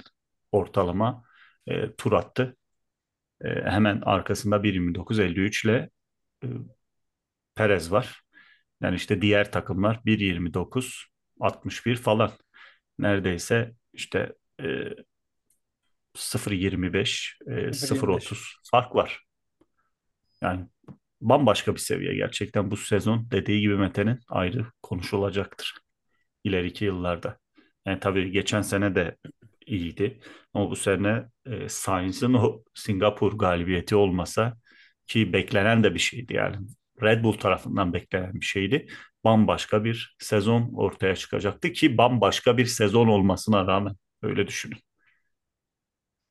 ortalama 0.52 1.24
e, 1.66 1.96
tur 1.96 2.12
attı. 2.12 2.56
E, 3.44 3.48
hemen 3.48 4.00
arkasında 4.04 4.56
1.29-53 4.56 5.68
ile 5.68 5.90
e, 6.44 6.46
Perez 7.54 7.92
var. 7.92 8.22
Yani 8.80 8.96
işte 8.96 9.22
diğer 9.22 9.52
takımlar 9.52 10.00
1.29, 10.06 11.04
61 11.40 11.96
falan. 11.96 12.30
Neredeyse 12.98 13.74
işte 13.92 14.33
e, 14.61 14.64
0.25, 16.14 17.37
e, 17.46 17.72
0.30 17.72 18.70
fark 18.70 18.94
var. 18.94 19.24
Yani 20.42 20.66
bambaşka 21.20 21.74
bir 21.74 21.80
seviye 21.80 22.14
gerçekten 22.14 22.70
bu 22.70 22.76
sezon 22.76 23.30
dediği 23.30 23.61
gibi 23.61 23.76
Mete'nin 23.76 24.18
ayrı 24.28 24.66
konuşulacaktır 24.83 25.74
ileriki 26.44 26.85
yıllarda. 26.85 27.38
Yani 27.87 28.00
tabii 28.00 28.30
geçen 28.30 28.62
sene 28.62 28.94
de 28.94 29.16
iyiydi 29.66 30.20
ama 30.54 30.70
bu 30.70 30.76
sene 30.76 31.24
e, 31.46 31.68
Sainz'ın 31.68 32.35
o 32.35 32.62
Singapur 32.74 33.38
galibiyeti 33.38 33.96
olmasa 33.96 34.56
ki 35.06 35.33
beklenen 35.33 35.85
de 35.85 35.94
bir 35.94 35.98
şeydi 35.98 36.35
yani 36.35 36.56
Red 37.02 37.24
Bull 37.24 37.33
tarafından 37.33 37.92
beklenen 37.92 38.35
bir 38.35 38.44
şeydi. 38.46 38.87
Bambaşka 39.24 39.85
bir 39.85 40.16
sezon 40.18 40.72
ortaya 40.74 41.16
çıkacaktı 41.16 41.72
ki 41.72 41.98
bambaşka 41.98 42.56
bir 42.56 42.66
sezon 42.66 43.09
olmasına 43.09 43.66
rağmen 43.66 43.94
öyle 44.22 44.46
düşünün. 44.46 44.78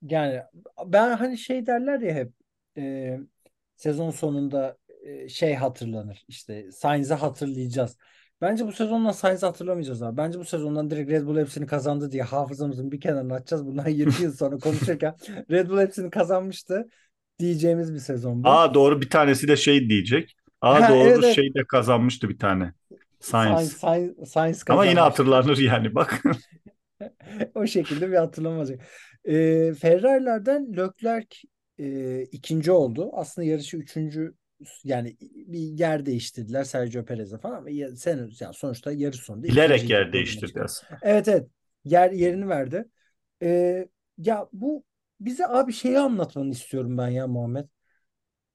Yani 0.02 0.42
ben 0.86 1.18
hani 1.18 1.38
şey 1.38 1.66
derler 1.68 2.00
ya 2.00 2.14
hep 2.16 2.34
e, 2.78 3.18
sezon 3.80 4.10
sonunda 4.12 4.78
e, 5.04 5.30
şey 5.30 5.56
hatırlanır 5.56 6.26
işte 6.28 6.72
Sainz'i 6.72 7.14
hatırlayacağız. 7.14 7.98
Bence 8.42 8.68
bu 8.68 8.72
sezondan 8.72 9.12
Sainz'i 9.12 9.46
hatırlamayacağız 9.46 10.04
abi. 10.04 10.18
Bence 10.18 10.40
bu 10.40 10.46
sezondan 10.46 10.90
direkt 10.90 11.12
Red 11.12 11.26
Bull 11.26 11.40
hepsini 11.40 11.66
kazandı 11.68 12.12
diye 12.12 12.24
hafızamızın 12.24 12.92
bir 12.92 13.02
kenarına 13.02 13.36
atacağız. 13.36 13.66
Bundan 13.66 13.88
20 13.88 14.14
yıl 14.22 14.34
sonra 14.34 14.58
konuşurken 14.58 15.16
Red 15.52 15.70
Bull 15.70 15.80
hepsini 15.80 16.10
kazanmıştı 16.10 16.90
diyeceğimiz 17.40 17.94
bir 17.94 18.00
sezon 18.00 18.44
bu. 18.44 18.50
Aa 18.50 18.74
doğru 18.74 19.02
bir 19.02 19.10
tanesi 19.10 19.48
de 19.48 19.56
şey 19.58 19.90
diyecek. 19.90 20.36
Aa 20.62 20.82
Ha, 20.82 20.90
doğru 20.90 21.08
evet, 21.08 21.20
evet. 21.24 21.36
şey 21.36 21.54
de 21.54 21.64
kazanmıştı 21.68 22.30
bir 22.30 22.38
tane. 22.38 22.74
Sainz, 23.20 23.58
Science. 23.58 23.76
Sainz, 23.76 24.30
Sainz 24.30 24.64
Ama 24.70 24.86
yine 24.86 25.00
hatırlanır 25.00 25.58
yani 25.58 25.96
bak. 25.96 26.24
O 27.56 27.68
şekilde 27.68 28.12
bir 28.12 28.16
hatırlama 28.16 28.58
olacak. 28.58 28.82
Ee, 29.26 29.74
Ferrari'lerden 29.74 30.78
Leclerc 30.78 31.38
e, 31.80 32.22
ikinci 32.24 32.72
oldu. 32.72 33.10
Aslında 33.14 33.48
yarışı 33.48 33.78
üçüncü 33.78 34.36
yani 34.84 35.18
bir 35.22 35.60
yer 35.60 36.06
değiştirdiler 36.06 36.64
Sergio 36.64 37.06
Perez'e 37.06 37.38
falan 37.38 37.56
ama 37.58 37.70
ya- 37.70 37.96
sen 37.96 38.30
yani 38.40 38.54
sonuçta 38.54 38.92
yarış 38.92 39.20
sonunda 39.20 39.48
Bilerek 39.48 39.90
yer 39.90 40.14
değiştirdi 40.14 40.62
aslında. 40.62 41.02
Evet 41.02 41.28
evet 41.28 41.50
yer 41.86 42.12
yerini 42.12 42.50
verdi. 42.50 42.90
Ee, 43.44 43.90
ya 44.18 44.50
bu 44.54 44.84
bize 45.20 45.48
abi 45.48 45.74
şeyi 45.74 46.00
anlatmanı 46.00 46.52
istiyorum 46.52 46.98
ben 46.98 47.08
ya 47.10 47.28
Muhammed. 47.28 47.66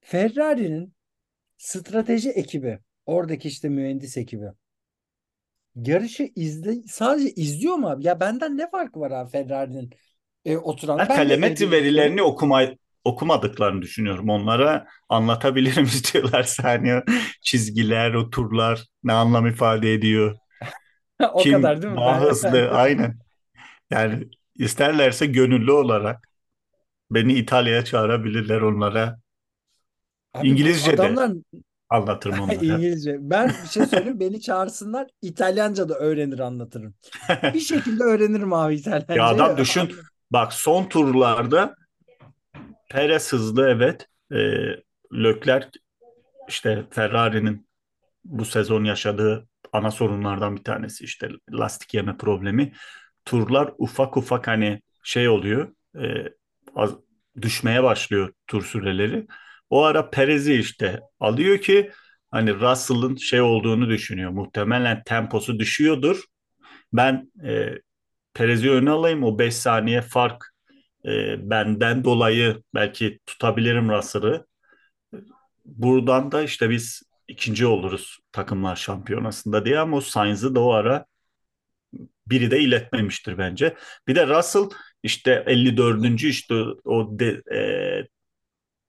Ferrari'nin 0.00 0.94
strateji 1.58 2.30
ekibi 2.30 2.78
oradaki 3.06 3.48
işte 3.48 3.70
mühendis 3.70 4.16
ekibi 4.16 4.46
yarışı 5.76 6.30
izle 6.36 6.82
sadece 6.88 7.30
izliyor 7.30 7.74
mu 7.76 7.88
abi? 7.90 8.06
Ya 8.06 8.20
benden 8.20 8.56
ne 8.58 8.70
farkı 8.70 9.00
var 9.00 9.10
abi 9.10 9.30
Ferrari'nin 9.30 9.90
e, 10.44 10.56
oturan? 10.56 11.08
Ben 11.08 11.26
Ben 11.28 11.70
izliyorum. 11.70 11.70
verilerini 11.70 12.22
okuma, 12.22 12.62
okumadıklarını 13.04 13.82
düşünüyorum. 13.82 14.28
Onlara 14.28 14.86
anlatabilirim 15.08 15.84
istiyorlar 15.94 16.42
saniye. 16.42 17.02
Çizgiler, 17.42 18.14
o 18.14 18.30
turlar 18.30 18.84
ne 19.04 19.12
anlam 19.12 19.46
ifade 19.46 19.94
ediyor. 19.94 20.36
O 21.34 21.38
Kim 21.38 21.52
kadar 21.52 21.82
değil 21.82 21.94
mi? 21.94 22.00
daha 22.00 22.20
hızlı 22.20 22.70
aynen. 22.70 23.18
Yani 23.90 24.28
isterlerse 24.56 25.26
gönüllü 25.26 25.72
olarak 25.72 26.28
beni 27.10 27.34
İtalya'ya 27.34 27.84
çağırabilirler 27.84 28.60
onlara. 28.60 29.18
Abi 30.34 30.48
İngilizce 30.48 30.92
de 30.96 31.02
adamlar 31.02 31.32
anlatırım 31.90 32.40
onlara. 32.40 32.54
İngilizce. 32.54 33.16
Ben 33.20 33.48
bir 33.48 33.68
şey 33.68 33.86
söyleyeyim 33.86 34.20
beni 34.20 34.40
çağırsınlar 34.40 35.06
İtalyanca 35.22 35.88
da 35.88 35.94
öğrenir 35.94 36.38
anlatırım. 36.38 36.94
Bir 37.54 37.60
şekilde 37.60 38.02
öğrenirim 38.04 38.52
abi 38.52 38.74
İtalyancayı. 38.74 39.18
Ya 39.18 39.26
adam 39.26 39.56
düşün 39.56 39.90
bak 40.30 40.52
son 40.52 40.84
turlarda 40.88 41.74
Perez 42.94 43.32
hızlı 43.32 43.68
evet. 43.68 44.08
E, 44.32 44.36
Leclerc 45.12 45.68
işte 46.48 46.86
Ferrari'nin 46.90 47.68
bu 48.24 48.44
sezon 48.44 48.84
yaşadığı 48.84 49.48
ana 49.72 49.90
sorunlardan 49.90 50.56
bir 50.56 50.64
tanesi 50.64 51.04
işte 51.04 51.28
lastik 51.52 51.94
yeme 51.94 52.16
problemi. 52.16 52.72
Turlar 53.24 53.72
ufak 53.78 54.16
ufak 54.16 54.46
hani 54.48 54.82
şey 55.04 55.28
oluyor 55.28 55.74
e, 56.02 56.24
az, 56.74 56.94
düşmeye 57.42 57.82
başlıyor 57.82 58.32
tur 58.46 58.64
süreleri. 58.64 59.26
O 59.70 59.84
ara 59.84 60.10
Perez'i 60.10 60.54
işte 60.54 61.00
alıyor 61.20 61.58
ki 61.58 61.90
hani 62.30 62.54
Russell'ın 62.54 63.16
şey 63.16 63.40
olduğunu 63.40 63.88
düşünüyor. 63.88 64.30
Muhtemelen 64.30 65.02
temposu 65.06 65.58
düşüyordur. 65.58 66.24
Ben 66.92 67.32
e, 67.44 67.72
Perez'i 68.34 68.70
öne 68.70 68.90
alayım 68.90 69.24
o 69.24 69.38
5 69.38 69.56
saniye 69.56 70.02
fark 70.02 70.53
e, 71.06 71.50
benden 71.50 72.04
dolayı 72.04 72.62
belki 72.74 73.18
tutabilirim 73.26 73.90
Russell'ı. 73.90 74.46
Buradan 75.64 76.32
da 76.32 76.42
işte 76.42 76.70
biz 76.70 77.02
ikinci 77.28 77.66
oluruz 77.66 78.18
takımlar 78.32 78.76
şampiyonasında 78.76 79.64
diye 79.64 79.78
ama 79.78 79.96
o 79.96 80.00
Sainz'ı 80.00 80.54
da 80.54 80.60
o 80.60 80.72
ara 80.72 81.06
biri 82.26 82.50
de 82.50 82.60
iletmemiştir 82.60 83.38
bence. 83.38 83.74
Bir 84.08 84.14
de 84.14 84.26
Russell 84.26 84.62
işte 85.02 85.44
54. 85.46 86.28
işte 86.28 86.54
o 86.84 87.18
de, 87.18 87.42
e, 87.54 88.06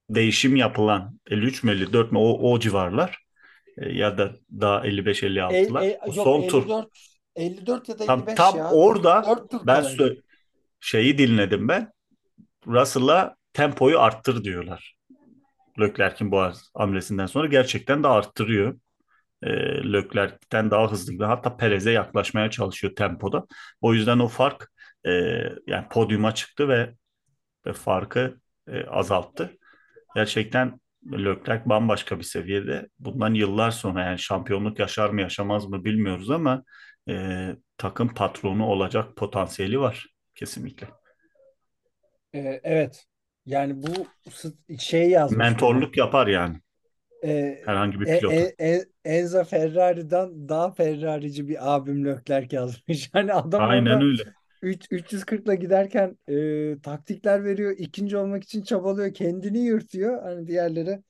değişim 0.10 0.56
yapılan 0.56 1.19
53 1.30 1.63
mü 1.63 1.71
54 1.71 2.12
mü 2.12 2.17
o, 2.17 2.51
o 2.51 2.60
civarlar 2.60 3.25
E, 3.78 3.93
ya 3.93 4.17
da 4.17 4.36
daha 4.62 4.88
55-56'lar. 4.88 5.82
El- 5.82 5.89
el- 5.91 5.99
o 6.06 6.13
yok, 6.13 6.25
son 6.25 6.41
tur 6.47 6.63
54 6.63 6.89
54 7.36 7.89
ya 7.89 7.99
da 7.99 8.06
tam, 8.06 8.19
55 8.19 8.36
tam 8.36 8.56
ya. 8.58 8.71
orada 8.71 9.23
4 9.28 9.51
tur 9.51 9.67
ben 9.67 9.82
sö- 9.84 10.21
şeyi 10.80 11.17
dinledim 11.17 11.67
ben. 11.67 11.91
Russell'a 12.67 13.36
tempoyu 13.54 13.99
arttır 13.99 14.43
diyorlar. 14.43 14.95
Leclerc'in 15.80 16.32
bu 16.32 16.51
hamlesinden 16.73 17.25
sonra 17.25 17.47
gerçekten 17.47 18.04
de 18.04 18.08
arttırıyor. 18.08 18.80
E, 19.43 19.49
Leclerc'ten 19.93 20.71
daha 20.71 20.91
hızlı 20.91 21.25
hatta 21.25 21.58
Perez'e 21.58 21.91
yaklaşmaya 21.91 22.49
çalışıyor 22.49 22.95
tempoda. 22.95 23.45
O 23.82 23.93
yüzden 23.93 24.19
o 24.19 24.28
fark 24.28 24.71
e, 25.06 25.12
yani 25.67 25.88
podyuma 25.91 26.36
çıktı 26.36 26.69
ve, 26.69 26.95
ve 27.65 27.73
farkı 27.73 28.39
e, 28.67 28.86
azalttı. 28.86 29.58
Gerçekten 30.15 30.80
Leclerc 31.12 31.69
bambaşka 31.69 32.19
bir 32.19 32.23
seviyede. 32.23 32.89
Bundan 32.99 33.34
yıllar 33.34 33.71
sonra 33.71 34.04
yani 34.04 34.19
şampiyonluk 34.19 34.80
yaşar 34.80 35.10
mı 35.10 35.21
yaşamaz 35.21 35.65
mı 35.65 35.86
bilmiyoruz 35.86 36.32
ama 36.32 36.63
e, 37.10 37.49
takım 37.78 38.13
patronu 38.13 38.65
olacak 38.65 39.15
potansiyeli 39.15 39.80
var 39.80 40.08
kesinlikle. 40.36 40.88
Ee, 42.36 42.62
evet. 42.63 43.06
Yani 43.45 43.84
bu 43.84 44.08
şey 44.80 45.10
yazmış. 45.10 45.38
Mentorluk 45.38 45.98
yapar 45.98 46.28
yani 46.28 46.62
Ee, 47.24 47.65
herhangi 47.65 48.00
bir 48.00 48.06
E- 48.06 48.15
pilota. 48.17 48.36
E- 48.36 48.56
E- 48.60 48.86
Enzo 49.06 49.43
Ferrari'den 49.43 50.50
daha 50.50 50.71
Ferrari'ci 50.74 51.48
bir 51.48 51.76
abim 51.76 52.06
Leclerc 52.06 52.56
yazmış. 52.56 53.10
Hani 53.13 53.34
adam 53.34 53.62
Aynen 53.63 54.02
öyle. 54.02 54.34
3 54.62 54.88
340'la 54.91 55.56
giderken 55.56 56.17
e, 56.30 56.82
taktikler 56.84 57.43
veriyor. 57.45 57.76
ikinci 57.78 58.17
olmak 58.17 58.43
için 58.43 58.63
çabalıyor. 58.63 59.13
Kendini 59.13 59.60
yırtıyor. 59.60 60.24
Hani 60.24 60.48
diğerleri 60.48 61.04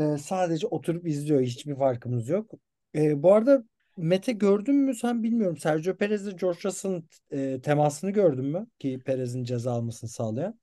e, 0.00 0.18
sadece 0.18 0.66
oturup 0.66 1.06
izliyor. 1.06 1.40
Hiçbir 1.40 1.74
farkımız 1.76 2.28
yok. 2.28 2.50
E, 2.94 3.22
bu 3.22 3.34
arada 3.34 3.64
Mete 3.96 4.32
gördün 4.32 4.74
mü 4.74 4.94
sen 4.94 5.22
bilmiyorum. 5.22 5.56
Sergio 5.56 5.96
Perez'le 5.96 6.36
George 6.40 6.58
Russell'ın 6.64 7.08
e, 7.30 7.60
temasını 7.62 8.10
gördün 8.10 8.44
mü? 8.44 8.66
Ki 8.78 9.00
Perez'in 9.04 9.44
ceza 9.44 9.72
almasını 9.72 10.10
sağlayan. 10.10 10.60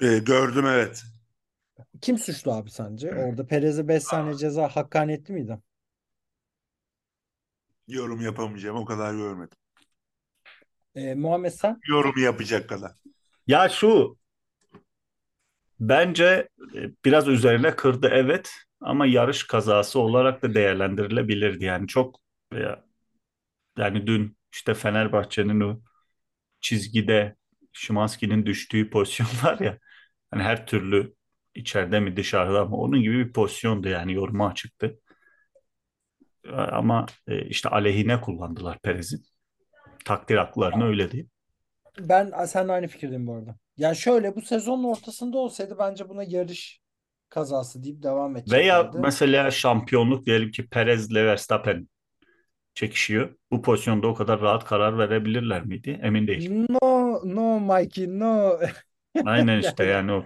Ee, 0.00 0.18
gördüm 0.18 0.66
evet. 0.66 1.02
Kim 2.00 2.18
suçlu 2.18 2.52
abi 2.52 2.70
sence? 2.70 3.14
Orada 3.14 3.46
Perez'e 3.46 3.88
5 3.88 4.02
saniye 4.02 4.34
ceza 4.36 4.68
hakkaniyetli 4.68 5.34
miydi? 5.34 5.58
Yorum 7.88 8.20
yapamayacağım. 8.20 8.76
O 8.76 8.84
kadar 8.84 9.14
görmedim. 9.14 9.58
E, 10.94 11.14
Muhammed 11.14 11.52
sen? 11.52 11.80
Yorum 11.88 12.18
yapacak 12.22 12.68
kadar. 12.68 12.92
Ya 13.46 13.68
şu 13.68 14.16
bence 15.80 16.48
e, 16.74 16.90
biraz 17.04 17.28
üzerine 17.28 17.76
kırdı 17.76 18.08
evet 18.12 18.52
ama 18.80 19.06
yarış 19.06 19.46
kazası 19.46 19.98
olarak 19.98 20.42
da 20.42 20.54
değerlendirilebilirdi. 20.54 21.64
Yani 21.64 21.86
çok 21.88 22.23
e, 22.52 22.76
yani 23.78 24.06
dün 24.06 24.36
işte 24.52 24.74
Fenerbahçe'nin 24.74 25.60
o 25.60 25.80
çizgide 26.60 27.36
Szymański'nin 27.74 28.46
düştüğü 28.46 28.90
pozisyon 28.90 29.28
var 29.44 29.60
ya 29.60 29.78
hani 30.30 30.42
her 30.42 30.66
türlü 30.66 31.14
içeride 31.56 32.00
mi 32.00 32.16
dışarıda 32.16 32.64
mı 32.66 32.76
onun 32.76 33.02
gibi 33.02 33.26
bir 33.28 33.32
pozisyondu 33.34 33.88
yani 33.88 34.14
yoruma 34.14 34.48
açıktı. 34.48 35.00
Ama 36.52 37.06
e, 37.28 37.46
işte 37.46 37.68
aleyhine 37.68 38.20
kullandılar 38.20 38.78
Perez'in. 38.78 39.24
Takdir 40.04 40.36
haklarını 40.36 40.86
öyle 40.86 41.12
diyeyim. 41.12 41.30
Ben 41.98 42.44
seninle 42.44 42.72
aynı 42.72 42.86
fikirdeyim 42.88 43.26
bu 43.26 43.34
arada. 43.34 43.56
Yani 43.76 43.96
şöyle 43.96 44.36
bu 44.36 44.42
sezonun 44.42 44.84
ortasında 44.84 45.38
olsaydı 45.38 45.78
bence 45.78 46.08
buna 46.08 46.22
yarış 46.24 46.80
kazası 47.28 47.84
deyip 47.84 48.02
devam 48.02 48.36
Veya 48.46 48.92
edeceklerdi. 48.92 48.96
mesela 48.96 49.50
şampiyonluk 49.50 50.26
diyelim 50.26 50.50
ki 50.50 50.68
Perez 50.68 51.10
ile 51.10 51.26
Verstappen 51.26 51.88
çekişiyor. 52.74 53.34
Bu 53.50 53.62
pozisyonda 53.62 54.06
o 54.06 54.14
kadar 54.14 54.40
rahat 54.40 54.64
karar 54.64 54.98
verebilirler 54.98 55.64
miydi? 55.64 56.00
Emin 56.02 56.26
değilim. 56.26 56.66
No, 56.68 57.20
no 57.24 57.60
Mikey, 57.60 58.06
no. 58.06 58.58
Aynen 59.24 59.58
işte 59.60 59.84
Yani, 59.84 59.92
yani 59.92 60.12
o, 60.12 60.24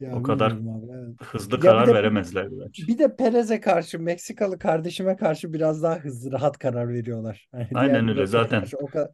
ya 0.00 0.16
o 0.16 0.22
kadar 0.22 0.52
abi. 0.52 0.92
Evet. 0.92 1.16
hızlı 1.22 1.60
Ya 1.64 1.78
bir 1.80 1.84
karar 1.84 1.86
de 1.86 1.94
veremezlerdi 1.94 2.54
bence. 2.60 2.82
bir 2.88 2.98
de 2.98 3.16
Perez'e 3.16 3.60
karşı 3.60 4.00
Meksikalı 4.00 4.58
kardeşime 4.58 5.16
karşı 5.16 5.52
biraz 5.52 5.82
daha 5.82 5.96
hızlı, 5.98 6.32
rahat 6.32 6.58
karar 6.58 6.88
veriyorlar. 6.88 7.48
Diğer 7.54 7.78
Aynen 7.78 8.08
öyle 8.08 8.26
zaten 8.26 8.60
karşı 8.60 8.76
o 8.78 8.86
kadar 8.90 9.10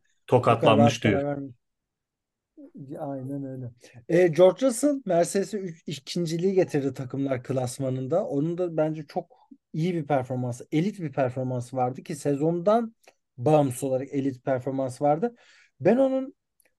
o 0.46 0.58
kadar 0.58 0.92
tokatlanmış 0.92 1.04
diyor. 1.04 1.38
Aynen 2.98 3.44
öyle. 3.44 3.70
E, 4.08 4.28
George 4.28 4.66
Russell 4.66 5.02
Mercedes'e 5.06 5.74
ikinciliği 5.86 6.54
getirdi 6.54 6.94
takımlar 6.94 7.42
klasmanında. 7.42 8.24
Onun 8.26 8.58
da 8.58 8.76
bence 8.76 9.02
çok 9.08 9.41
iyi 9.72 9.94
bir 9.94 10.06
performansı, 10.06 10.68
elit 10.72 11.00
bir 11.00 11.12
performansı 11.12 11.76
vardı 11.76 12.02
ki 12.02 12.16
sezondan 12.16 12.94
bağımsız 13.38 13.84
olarak 13.84 14.08
elit 14.12 14.44
performans 14.44 15.02
vardı. 15.02 15.34
Ben 15.80 15.96
onun 15.96 16.34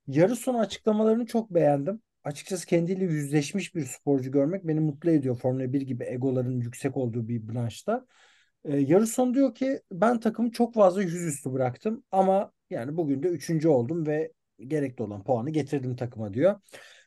yarı 0.07 0.35
sonu 0.35 0.59
açıklamalarını 0.59 1.25
çok 1.25 1.53
beğendim. 1.53 2.01
Açıkçası 2.23 2.65
kendiyle 2.67 3.05
yüzleşmiş 3.05 3.75
bir 3.75 3.85
sporcu 3.85 4.31
görmek 4.31 4.67
beni 4.67 4.79
mutlu 4.79 5.11
ediyor. 5.11 5.35
Formula 5.35 5.73
1 5.73 5.81
gibi 5.81 6.03
egoların 6.03 6.59
yüksek 6.61 6.97
olduğu 6.97 7.27
bir 7.27 7.47
branşta. 7.49 8.05
E, 8.65 8.77
yarı 8.77 9.07
son 9.07 9.33
diyor 9.33 9.55
ki 9.55 9.81
ben 9.91 10.19
takımı 10.19 10.51
çok 10.51 10.73
fazla 10.73 11.01
yüzüstü 11.03 11.53
bıraktım 11.53 12.03
ama 12.11 12.51
yani 12.69 12.97
bugün 12.97 13.23
de 13.23 13.27
üçüncü 13.27 13.67
oldum 13.67 14.07
ve 14.07 14.31
gerekli 14.59 15.03
olan 15.03 15.23
puanı 15.23 15.49
getirdim 15.49 15.95
takıma 15.95 16.33
diyor. 16.33 16.59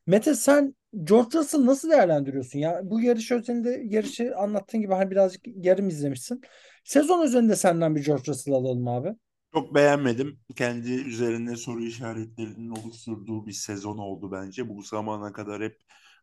Mete 0.07 0.35
sen 0.35 0.75
George 1.05 1.38
Russell 1.38 1.66
nasıl 1.66 1.90
değerlendiriyorsun 1.90 2.59
ya? 2.59 2.81
Bu 2.85 3.01
yarış 3.01 3.33
özelinde 3.33 3.83
yarışı 3.85 4.37
anlattığın 4.37 4.81
gibi 4.81 4.92
hani 4.95 5.11
birazcık 5.11 5.42
yarım 5.47 5.88
izlemişsin. 5.88 6.40
Sezon 6.85 7.23
özelinde 7.23 7.57
senden 7.57 7.97
bir 7.97 8.05
George 8.05 8.23
Russell 8.27 8.55
alalım 8.55 8.88
abi. 8.88 9.09
Çok 9.55 9.75
beğenmedim. 9.75 10.40
Kendi 10.57 10.92
üzerinde 10.92 11.57
soru 11.57 11.83
işaretlerinin 11.83 12.71
oluşturduğu 12.71 13.47
bir 13.47 13.53
sezon 13.53 13.99
oldu 13.99 14.33
bence. 14.33 14.69
Bu 14.69 14.83
zamana 14.83 15.33
kadar 15.33 15.62
hep 15.62 15.77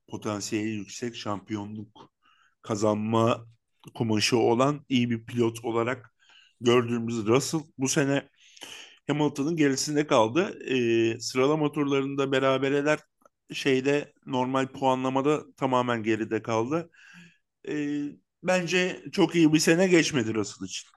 potansiyeli 0.07 0.69
yüksek 0.69 1.15
şampiyonluk 1.15 2.11
kazanma 2.61 3.45
kumaşı 3.95 4.37
olan 4.37 4.85
iyi 4.89 5.09
bir 5.09 5.25
pilot 5.25 5.65
olarak 5.65 6.15
gördüğümüz 6.61 7.25
Russell 7.25 7.61
bu 7.77 7.87
sene 7.87 8.29
Hamilton'ın 9.07 9.55
gerisinde 9.55 10.07
kaldı. 10.07 10.59
Ee, 10.69 11.19
sıralama 11.19 11.71
turlarında 11.71 12.31
berabereler 12.31 12.99
şeyde 13.51 14.13
normal 14.25 14.67
puanlamada 14.67 15.53
tamamen 15.57 16.03
geride 16.03 16.41
kaldı. 16.41 16.89
Ee, 17.69 18.03
bence 18.43 19.03
çok 19.11 19.35
iyi 19.35 19.53
bir 19.53 19.59
sene 19.59 19.87
geçmedi 19.87 20.33
Russell 20.33 20.65
için. 20.65 20.89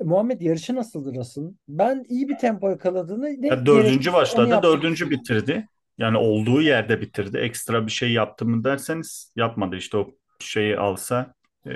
Muhammed 0.00 0.40
yarışı 0.40 0.74
nasıldı 0.74 1.14
Russell'ın? 1.14 1.58
Ben 1.68 2.04
iyi 2.08 2.28
bir 2.28 2.38
tempo 2.38 2.70
yakaladığını 2.70 3.42
ne 3.42 3.46
Ya 3.46 3.66
dördüncü 3.66 4.12
başladı, 4.12 4.60
dördüncü 4.62 5.10
bitirdi. 5.10 5.68
Yani 5.98 6.16
olduğu 6.16 6.62
yerde 6.62 7.00
bitirdi. 7.00 7.38
Ekstra 7.38 7.86
bir 7.86 7.92
şey 7.92 8.12
yaptı 8.12 8.46
mı 8.46 8.64
derseniz 8.64 9.32
yapmadı. 9.36 9.76
İşte 9.76 9.96
o 9.96 10.10
şeyi 10.38 10.78
alsa 10.78 11.34
e, 11.66 11.72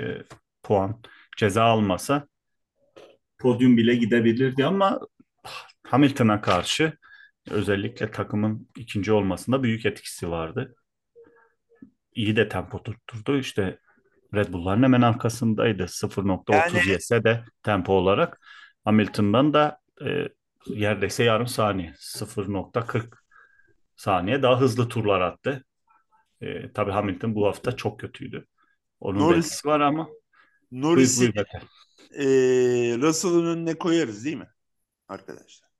puan 0.63 1.01
ceza 1.37 1.63
almasa 1.63 2.27
podyum 3.39 3.77
bile 3.77 3.95
gidebilirdi 3.95 4.65
ama 4.65 4.99
Hamilton'a 5.83 6.41
karşı 6.41 6.97
özellikle 7.51 8.11
takımın 8.11 8.69
ikinci 8.77 9.11
olmasında 9.11 9.63
büyük 9.63 9.85
etkisi 9.85 10.29
vardı. 10.31 10.75
İyi 12.13 12.35
de 12.35 12.49
tempo 12.49 12.83
tutturdu. 12.83 13.37
İşte 13.37 13.79
Red 14.33 14.53
Bull'ların 14.53 14.83
hemen 14.83 15.01
arkasındaydı. 15.01 15.83
0.30 15.83 16.55
Yani 16.55 16.89
yese 16.89 17.23
de 17.23 17.43
tempo 17.63 17.93
olarak 17.93 18.39
Hamilton'dan 18.85 19.53
da 19.53 19.79
e, 20.05 20.27
neredeyse 20.67 21.23
yarım 21.23 21.47
saniye 21.47 21.93
0.40 21.97 23.17
saniye 23.95 24.41
daha 24.41 24.61
hızlı 24.61 24.89
turlar 24.89 25.21
attı. 25.21 25.65
E, 26.41 26.71
tabii 26.71 26.91
Hamilton 26.91 27.35
bu 27.35 27.47
hafta 27.47 27.75
çok 27.75 27.99
kötüydü. 27.99 28.47
Onun 28.99 29.19
Norris 29.19 29.45
etkisi 29.45 29.67
var 29.67 29.79
ama 29.79 30.09
Norris'i 30.71 31.33
e, 32.15 32.25
Russell'ın 32.97 33.45
önüne 33.45 33.77
koyarız 33.77 34.25
değil 34.25 34.37
mi 34.37 34.47
arkadaşlar? 35.07 35.71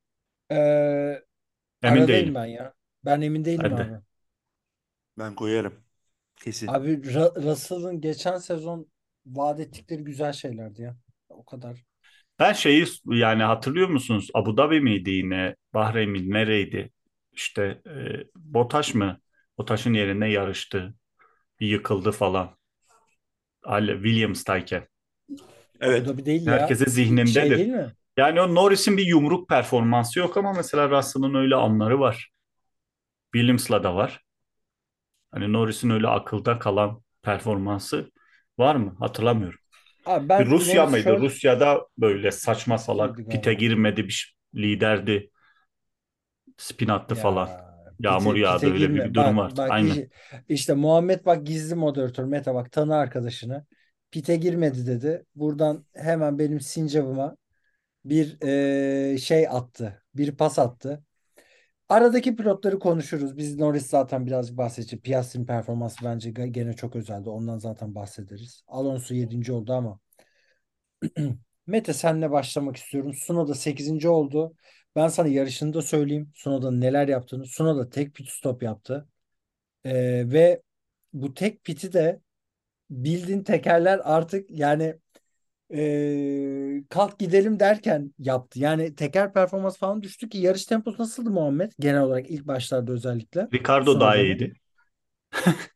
Ee, 0.51 1.23
Emin 1.83 2.07
aradayım 2.07 2.07
değilim. 2.07 2.35
ben 2.35 2.45
ya. 2.45 2.73
Ben 3.05 3.21
emin 3.21 3.45
değilim 3.45 3.77
de. 3.77 3.91
abi. 3.91 4.01
Ben 5.17 5.35
koyarım. 5.35 5.83
Kesin. 6.35 6.75
Abi 6.75 6.91
Ra- 7.13 7.43
Russell'ın 7.43 8.01
geçen 8.01 8.37
sezon 8.37 8.87
vaat 9.25 9.59
ettikleri 9.59 10.03
güzel 10.03 10.33
şeylerdi 10.33 10.81
ya. 10.81 10.97
O 11.29 11.45
kadar. 11.45 11.85
Ben 12.39 12.53
şeyi 12.53 12.85
yani 13.05 13.43
hatırlıyor 13.43 13.87
musunuz? 13.89 14.29
Abu 14.33 14.57
Dhabi 14.57 14.81
miydi 14.81 15.09
yine? 15.11 15.55
Bahreyn 15.73 16.09
mi? 16.09 16.29
Nereydi? 16.29 16.91
İşte 17.31 17.81
e, 17.87 18.23
Botaş 18.35 18.93
mı? 18.95 19.19
Botaş'ın 19.57 19.93
yerine 19.93 20.29
yarıştı. 20.31 20.93
Bir 21.59 21.67
yıkıldı 21.67 22.11
falan. 22.11 22.57
Ali 23.63 23.93
Williams'tayken. 24.03 24.87
Abu 25.83 26.05
Evet. 26.05 26.05
Dhabi 26.05 26.25
değil 26.25 26.47
ya. 26.47 26.75
Herkese 26.75 26.85
Şey 27.23 27.55
zihnindedir. 27.55 27.55
değil 27.55 27.67
mi? 27.69 27.95
Yani 28.17 28.41
o 28.41 28.55
Norris'in 28.55 28.97
bir 28.97 29.05
yumruk 29.07 29.49
performansı 29.49 30.19
yok 30.19 30.37
ama 30.37 30.53
mesela 30.53 30.89
Russell'ın 30.89 31.33
öyle 31.35 31.55
anları 31.55 31.99
var. 31.99 32.31
Williams'la 33.33 33.83
da 33.83 33.95
var. 33.95 34.23
Hani 35.31 35.53
Norris'in 35.53 35.89
öyle 35.89 36.07
akılda 36.07 36.59
kalan 36.59 37.01
performansı 37.21 38.11
var 38.57 38.75
mı? 38.75 38.95
Hatırlamıyorum. 38.99 39.59
Abi 40.05 40.29
Bir 40.39 40.45
ben 40.45 40.51
Rusya 40.51 40.85
Norris 40.85 40.87
mıydı? 40.87 41.17
şöyle 41.17 41.19
Rusya'da 41.19 41.87
böyle 41.97 42.31
saçma 42.31 42.79
salak 42.79 43.29
pite 43.29 43.53
galiba. 43.53 43.55
girmedi 43.55 44.05
bir 44.05 44.37
liderdi. 44.55 45.31
Spin 46.57 46.87
attı 46.89 47.15
falan. 47.15 47.49
Ya 47.99 47.99
Yağmur 47.99 48.35
pite 48.35 48.35
yağdı 48.35 48.69
pite 48.69 48.69
öyle 48.71 48.93
bir 48.93 49.03
girme. 49.03 49.13
durum 49.13 49.37
Bak 49.37 49.37
vardı. 49.37 49.55
bak 49.57 49.69
Aynen. 49.69 49.97
iş- 49.97 50.07
işte 50.49 50.73
Muhammed 50.73 51.25
bak 51.25 51.45
gizli 51.47 51.75
moderatör 51.75 52.23
Mete 52.23 52.53
bak 52.53 52.71
tanı 52.71 52.95
arkadaşını. 52.95 53.65
Pite 54.11 54.35
girmedi 54.35 54.87
dedi. 54.87 55.25
Buradan 55.35 55.85
hemen 55.93 56.39
benim 56.39 56.59
sincabıma 56.61 57.37
bir 58.05 58.37
eee, 58.43 59.17
şey 59.17 59.47
attı. 59.47 60.03
Bir 60.15 60.31
pas 60.35 60.59
attı. 60.59 61.03
Aradaki 61.89 62.35
pilotları 62.35 62.79
konuşuruz. 62.79 63.37
Biz 63.37 63.57
Norris 63.59 63.87
zaten 63.87 64.25
birazcık 64.25 64.57
bahsedeceğiz. 64.57 65.03
Piastri'nin 65.03 65.45
performansı 65.45 66.05
bence 66.05 66.29
ge- 66.31 66.47
gene 66.47 66.73
çok 66.73 66.95
özeldi. 66.95 67.29
Ondan 67.29 67.57
zaten 67.57 67.95
bahsederiz. 67.95 68.63
Alonso 68.67 69.13
7. 69.13 69.53
oldu 69.53 69.73
ama. 69.73 69.99
Mete 71.67 71.93
senle 71.93 72.31
başlamak 72.31 72.77
istiyorum. 72.77 73.11
Tsunoda 73.11 73.53
8. 73.55 74.09
oldu. 74.09 74.55
Ben 74.95 75.07
sana 75.07 75.27
yarışını 75.27 75.73
da 75.73 75.81
söyleyeyim. 75.81 76.31
Tsunoda'nın 76.35 76.81
neler 76.81 77.07
yaptığını. 77.07 77.43
Tsunoda 77.43 77.89
tek 77.89 78.15
pit 78.15 78.29
stop 78.29 78.63
yaptı. 78.63 79.07
Ee, 79.85 80.23
ve 80.31 80.63
bu 81.13 81.33
tek 81.33 81.63
piti 81.63 81.93
de 81.93 82.21
bildiğin 82.89 83.43
tekerler 83.43 84.01
artık 84.03 84.51
yani 84.51 84.95
ee, 85.73 86.83
kalk 86.89 87.19
gidelim 87.19 87.59
derken 87.59 88.13
yaptı. 88.19 88.59
Yani 88.59 88.95
teker 88.95 89.33
performans 89.33 89.77
falan 89.77 90.03
düştü 90.03 90.29
ki 90.29 90.37
yarış 90.37 90.65
temposu 90.65 91.01
nasıldı 91.03 91.29
Muhammed? 91.31 91.71
Genel 91.79 92.01
olarak 92.01 92.29
ilk 92.31 92.47
başlarda 92.47 92.91
özellikle 92.93 93.49
Ricardo 93.53 93.99
daha 93.99 94.15
Tsunoda'nın. 94.15 94.17
iyiydi. 94.17 94.53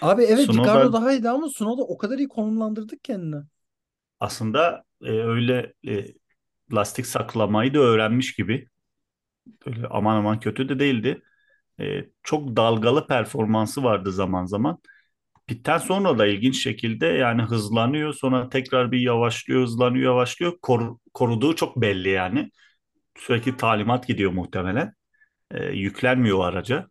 Abi 0.00 0.22
evet 0.22 0.52
Ricardo 0.54 0.92
Tsunoda 0.92 0.92
daha 0.92 1.12
iyiydi 1.12 1.28
ama 1.28 1.48
Tsunoda 1.48 1.82
o 1.82 1.98
kadar 1.98 2.18
iyi 2.18 2.28
konumlandırdık 2.28 3.04
kendini. 3.04 3.42
aslında 4.20 4.84
e, 5.02 5.10
öyle 5.10 5.72
e, 5.88 6.06
lastik 6.72 7.06
saklamayı 7.06 7.74
da 7.74 7.78
öğrenmiş 7.78 8.34
gibi. 8.34 8.68
Böyle 9.66 9.86
aman 9.86 10.16
aman 10.16 10.40
kötü 10.40 10.68
de 10.68 10.78
değildi. 10.78 11.22
E, 11.80 12.04
çok 12.22 12.56
dalgalı 12.56 13.06
performansı 13.06 13.84
vardı 13.84 14.12
zaman 14.12 14.44
zaman. 14.46 14.78
Pitten 15.48 15.78
sonra 15.78 16.18
da 16.18 16.26
ilginç 16.26 16.62
şekilde 16.62 17.06
yani 17.06 17.42
hızlanıyor. 17.42 18.12
Sonra 18.14 18.48
tekrar 18.48 18.92
bir 18.92 19.00
yavaşlıyor 19.00 19.62
hızlanıyor 19.62 20.04
yavaşlıyor. 20.04 20.58
Kor- 20.62 20.96
koruduğu 21.14 21.56
çok 21.56 21.76
belli 21.80 22.08
yani. 22.08 22.50
Sürekli 23.18 23.56
talimat 23.56 24.08
gidiyor 24.08 24.32
muhtemelen. 24.32 24.94
Ee, 25.52 25.64
yüklenmiyor 25.66 26.44
araca. 26.48 26.88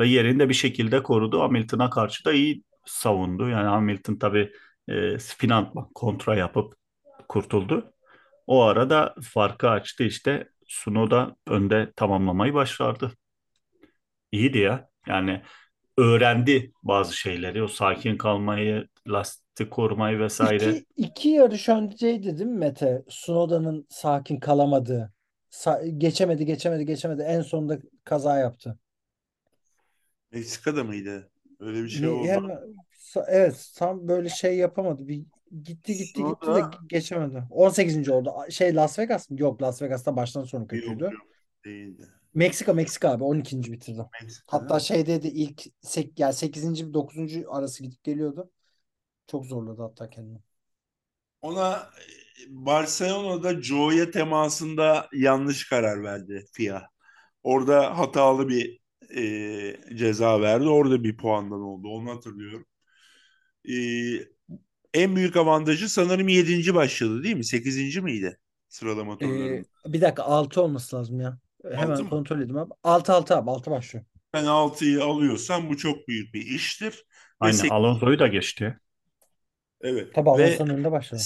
Ve 0.00 0.08
yerinde 0.08 0.48
bir 0.48 0.54
şekilde 0.54 1.02
korudu. 1.02 1.40
Hamilton'a 1.42 1.90
karşı 1.90 2.24
da 2.24 2.32
iyi 2.32 2.64
savundu. 2.86 3.48
Yani 3.48 3.68
Hamilton 3.68 4.16
tabii 4.16 4.52
e, 4.88 5.54
atma 5.54 5.88
kontra 5.94 6.36
yapıp 6.36 6.74
kurtuldu. 7.28 7.92
O 8.46 8.62
arada 8.64 9.14
farkı 9.34 9.70
açtı 9.70 10.04
işte. 10.04 10.48
Tsunoda 10.68 11.36
önde 11.48 11.92
tamamlamayı 11.96 12.54
başardı. 12.54 13.12
İyiydi 14.32 14.58
ya. 14.58 14.88
Yani 15.06 15.42
öğrendi 15.98 16.72
bazı 16.82 17.16
şeyleri. 17.16 17.62
O 17.62 17.68
sakin 17.68 18.16
kalmayı, 18.16 18.88
lastik 19.08 19.70
korumayı 19.70 20.18
vesaire. 20.18 20.70
İki, 20.70 20.84
iki 20.96 21.28
yarış 21.28 21.68
önceydi 21.68 22.38
değil 22.38 22.50
mi 22.50 22.58
Mete? 22.58 23.02
Tsunoda'nın 23.08 23.86
sakin 23.90 24.40
kalamadığı. 24.40 25.12
Sa- 25.50 25.98
geçemedi, 25.98 26.46
geçemedi, 26.46 26.86
geçemedi. 26.86 27.22
En 27.22 27.40
sonunda 27.40 27.78
kaza 28.04 28.38
yaptı. 28.38 28.78
Meksika'da 30.32 30.84
mıydı? 30.84 31.30
Öyle 31.60 31.84
bir 31.84 31.88
şey 31.88 32.08
oldu. 32.08 32.26
sa- 32.92 33.24
evet 33.28 33.72
tam 33.76 34.08
böyle 34.08 34.28
şey 34.28 34.56
yapamadı. 34.56 35.08
Bir 35.08 35.22
gitti 35.64 35.94
gitti 35.94 36.24
gitti 36.24 36.46
de 36.46 36.60
geçemedi. 36.88 37.42
18. 37.50 38.12
oldu. 38.12 38.32
Şey 38.50 38.74
Las 38.74 38.98
Vegas 38.98 39.30
mı? 39.30 39.36
Yok 39.40 39.62
Las 39.62 39.82
Vegas'ta 39.82 40.16
baştan 40.16 40.44
sona 40.44 40.60
Yok 40.60 40.70
kötüydü. 40.70 41.04
yok 41.04 41.12
değildi. 41.64 42.08
Meksika 42.34 42.72
Meksika 42.72 43.10
abi 43.10 43.24
12. 43.24 43.72
bitirdi. 43.72 44.06
Meksika'da. 44.20 44.66
Hatta 44.66 44.80
şeydeydi 44.80 45.28
ilk 45.28 45.62
sek, 45.82 46.20
yani 46.20 46.32
8. 46.34 46.94
9. 46.94 47.44
arası 47.48 47.82
gidip 47.82 48.04
geliyordu. 48.04 48.50
Çok 49.26 49.46
zorladı 49.46 49.82
hatta 49.82 50.10
kendini. 50.10 50.38
Ona 51.42 51.72
e, 51.76 52.44
Barcelona'da 52.48 53.62
Joe'ya 53.62 54.10
temasında 54.10 55.08
yanlış 55.12 55.68
karar 55.68 56.02
verdi 56.04 56.44
FIA. 56.52 56.88
Orada 57.42 57.98
hatalı 57.98 58.48
bir 58.48 58.80
e, 59.16 59.96
ceza 59.96 60.40
verdi. 60.40 60.68
Orada 60.68 61.04
bir 61.04 61.16
puandan 61.16 61.60
oldu. 61.60 61.88
Onu 61.88 62.10
hatırlıyorum. 62.10 62.66
E, 63.68 63.74
en 64.94 65.16
büyük 65.16 65.36
avantajı 65.36 65.88
sanırım 65.88 66.28
7. 66.28 66.74
başladı 66.74 67.22
değil 67.24 67.36
mi? 67.36 67.44
8. 67.44 68.02
miydi 68.02 68.38
sıralama 68.68 69.18
Ee, 69.20 69.24
turlarında? 69.24 69.68
bir 69.86 70.00
dakika 70.00 70.22
6 70.24 70.62
olması 70.62 70.96
lazım 70.96 71.20
ya. 71.20 71.38
Hemen 71.62 71.90
Altı 71.90 72.08
kontrol 72.10 72.36
edeyim 72.36 72.56
abi. 72.56 72.72
6 72.84 73.12
6 73.12 73.36
abi 73.36 73.50
6 73.50 73.70
başlıyor. 73.70 74.04
Sen 74.34 74.44
6'yı 74.44 75.04
alıyorsan 75.04 75.68
bu 75.68 75.76
çok 75.76 76.08
büyük 76.08 76.34
bir 76.34 76.46
iştir. 76.46 77.04
Aynen 77.40 77.56
sek- 77.56 77.72
Alonso'yu 77.72 78.18
da 78.18 78.26
geçti. 78.26 78.78
evet. 79.80 80.14
Tabii 80.14 80.28
Ve 80.28 80.30
Alonso'nun 80.30 80.70
önünde 80.74 80.92
başladı. 80.92 81.22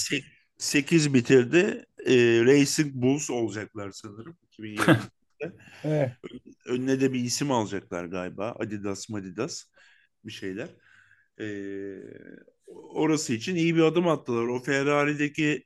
8 0.57 1.13
bitirdi. 1.13 1.85
E, 2.05 2.15
Racing 2.45 2.93
Bulls 2.93 3.29
olacaklar 3.29 3.91
sanırım 3.91 4.37
2020'de. 4.43 5.51
Evet. 5.83 6.11
Önüne 6.65 7.01
de 7.01 7.13
bir 7.13 7.19
isim 7.19 7.51
alacaklar 7.51 8.05
galiba. 8.05 8.55
Adidas, 8.59 9.09
Madidas 9.09 9.63
bir 10.25 10.31
şeyler. 10.31 10.69
Ee, 11.39 11.45
orası 12.93 13.33
için 13.33 13.55
iyi 13.55 13.75
bir 13.75 13.81
adım 13.81 14.07
attılar. 14.07 14.43
O 14.43 14.59
Ferrari'deki 14.59 15.63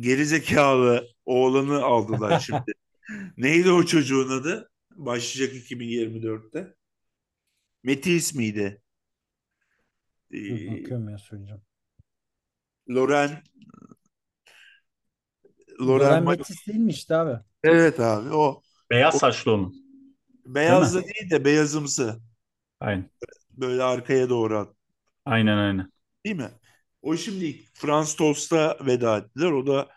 gerizekalı 0.00 1.08
oğlanı 1.24 1.84
aldılar 1.84 2.40
şimdi. 2.46 2.72
Neydi 3.36 3.70
o 3.70 3.84
çocuğun 3.84 4.30
adı? 4.30 4.70
Başlayacak 4.90 5.56
2024'te. 5.56 6.74
Meti 7.82 8.12
ismiydi. 8.12 8.82
Ee, 10.32 10.66
bakıyorum 10.66 11.08
ya 11.08 11.18
söyleyeceğim. 11.18 11.62
Loren 12.88 13.42
Loren 15.80 15.98
Loren 15.98 16.24
Metis 16.24 16.66
değilmiş 16.66 17.10
de 17.10 17.16
abi. 17.16 17.40
Evet 17.62 18.00
abi 18.00 18.30
o. 18.34 18.62
Beyaz 18.90 19.14
O- 19.14 19.18
saçlı 19.18 19.52
onun. 19.52 19.74
Beyaz 20.46 20.94
Değil 20.94 21.04
değil 21.04 21.30
de 21.30 21.44
beyazımsı. 21.44 22.20
Aynen. 22.80 23.10
Böyle 23.50 23.82
arkaya 23.82 24.28
doğru 24.28 24.58
at. 24.58 24.76
Aynen 25.24 25.56
aynen. 25.58 25.92
Değil 26.24 26.36
mi? 26.36 26.50
O 27.02 27.16
şimdi 27.16 27.64
Franz 27.74 28.16
Tost'a 28.16 28.78
veda 28.86 29.18
ettiler. 29.18 29.50
O 29.52 29.66
da 29.66 29.88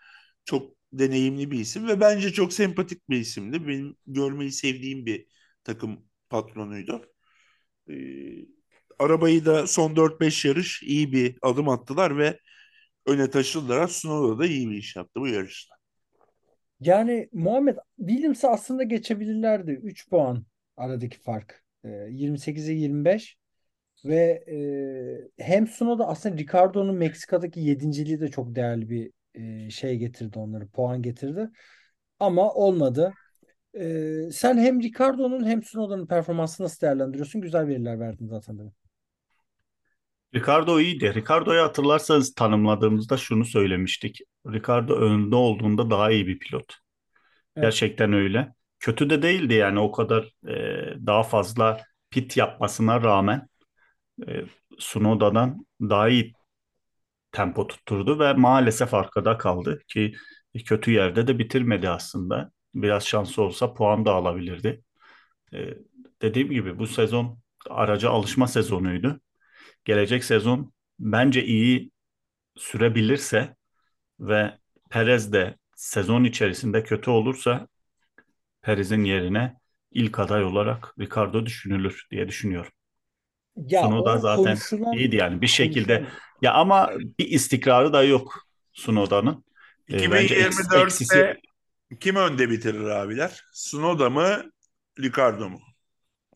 çok 0.44 0.72
deneyimli 0.92 1.50
bir 1.50 1.60
isim 1.60 1.88
ve 1.88 2.00
bence 2.00 2.32
çok 2.32 2.52
sempatik 2.52 3.10
bir 3.10 3.20
isimdi. 3.20 3.68
Benim 3.68 3.96
görmeyi 4.06 4.52
sevdiğim 4.52 5.06
bir 5.06 5.26
takım 5.64 6.04
patronuydu. 6.30 7.06
Ee, 7.90 7.94
arabayı 8.98 9.44
da 9.46 9.66
son 9.66 9.96
4-5 9.96 10.44
yarış 10.44 10.82
iyi 10.82 11.12
bir 11.12 11.38
adım 11.42 11.68
attılar 11.68 12.18
ve 12.18 12.38
öne 13.06 13.30
taşıdılar. 13.30 13.88
Tsunoda 13.88 14.38
da 14.38 14.46
iyi 14.46 14.70
bir 14.70 14.76
iş 14.76 14.96
yaptı 14.96 15.20
bu 15.20 15.28
yarışta. 15.28 15.74
Yani 16.80 17.28
Muhammed 17.32 17.76
Williams'ı 17.98 18.48
aslında 18.48 18.82
geçebilirlerdi. 18.82 19.70
3 19.70 20.08
puan 20.08 20.44
aradaki 20.76 21.18
fark. 21.18 21.64
Ee, 21.84 21.88
28'e 22.10 22.72
25 22.72 23.36
ve 24.04 24.44
e, 25.38 25.44
hem 25.44 25.66
Tsunoda 25.66 26.08
aslında 26.08 26.36
Ricardo'nun 26.36 26.96
Meksika'daki 26.96 27.60
yedinciliği 27.60 28.20
de 28.20 28.28
çok 28.28 28.54
değerli 28.54 28.90
bir 28.90 29.12
e, 29.34 29.70
şey 29.70 29.96
getirdi 29.96 30.38
onları. 30.38 30.68
Puan 30.68 31.02
getirdi. 31.02 31.50
Ama 32.20 32.52
olmadı. 32.52 33.12
Ee, 33.74 34.30
sen 34.32 34.58
hem 34.58 34.82
Ricardo'nun 34.82 35.46
hem 35.46 35.60
Tsunoda'nın 35.60 36.06
performansını 36.06 36.64
nasıl 36.64 36.80
değerlendiriyorsun? 36.80 37.40
Güzel 37.40 37.66
veriler 37.66 38.00
verdin 38.00 38.26
zaten 38.26 38.58
dedim. 38.58 38.72
Ricardo 40.34 40.80
iyiydi. 40.80 41.14
Ricardo'yu 41.14 41.62
hatırlarsanız 41.62 42.34
tanımladığımızda 42.34 43.16
şunu 43.16 43.44
söylemiştik. 43.44 44.20
Ricardo 44.46 44.94
önde 44.94 45.36
olduğunda 45.36 45.90
daha 45.90 46.10
iyi 46.10 46.26
bir 46.26 46.38
pilot. 46.38 46.74
Evet. 47.56 47.64
Gerçekten 47.64 48.12
öyle. 48.12 48.54
Kötü 48.78 49.10
de 49.10 49.22
değildi 49.22 49.54
yani 49.54 49.78
o 49.78 49.92
kadar 49.92 50.32
e, 50.48 50.54
daha 51.06 51.22
fazla 51.22 51.80
pit 52.10 52.36
yapmasına 52.36 53.02
rağmen 53.02 53.48
e, 54.28 54.44
Tsunoda'dan 54.78 55.66
daha 55.80 56.08
iyi 56.08 56.32
tempo 57.32 57.66
tutturdu 57.66 58.18
ve 58.18 58.32
maalesef 58.32 58.94
arkada 58.94 59.38
kaldı 59.38 59.80
ki 59.88 60.14
kötü 60.64 60.90
yerde 60.90 61.26
de 61.26 61.38
bitirmedi 61.38 61.88
aslında. 61.88 62.52
Biraz 62.74 63.06
şansı 63.06 63.42
olsa 63.42 63.74
puan 63.74 64.06
da 64.06 64.12
alabilirdi. 64.14 64.82
E, 65.54 65.58
dediğim 66.22 66.50
gibi 66.50 66.78
bu 66.78 66.86
sezon 66.86 67.38
araca 67.70 68.10
alışma 68.10 68.48
sezonuydu. 68.48 69.20
Gelecek 69.84 70.24
sezon 70.24 70.72
bence 70.98 71.44
iyi 71.44 71.90
sürebilirse 72.56 73.56
ve 74.20 74.58
Perez 74.90 75.32
de 75.32 75.58
sezon 75.76 76.24
içerisinde 76.24 76.82
kötü 76.82 77.10
olursa 77.10 77.68
Perez'in 78.62 79.04
yerine 79.04 79.56
ilk 79.90 80.18
aday 80.20 80.44
olarak 80.44 80.94
Ricardo 81.00 81.46
düşünülür 81.46 82.06
diye 82.10 82.28
düşünüyorum. 82.28 82.72
Ya 83.56 83.80
Tsunoda 83.80 84.14
o 84.14 84.18
zaten 84.18 84.44
konuşulan 84.44 84.92
iyiydi 84.92 85.16
yani 85.16 85.40
bir 85.40 85.46
şekilde. 85.46 85.94
konuşulan 85.94 86.20
Ya 86.42 86.52
ama 86.54 86.90
bir 87.18 87.28
istikrarı 87.28 87.92
da 87.92 88.02
yok 88.02 88.46
Tsunoda'nın. 88.74 89.44
Ee, 89.90 90.10
bence 90.12 90.34
eks- 90.34 90.48
2024'te 90.48 90.80
eksisi 90.80 91.34
kim 92.00 92.16
önde 92.16 92.50
bitirir 92.50 92.84
abiler? 92.84 93.44
Tsunoda 93.54 94.10
mı? 94.10 94.42
Ricardo 95.00 95.48
mu? 95.50 95.60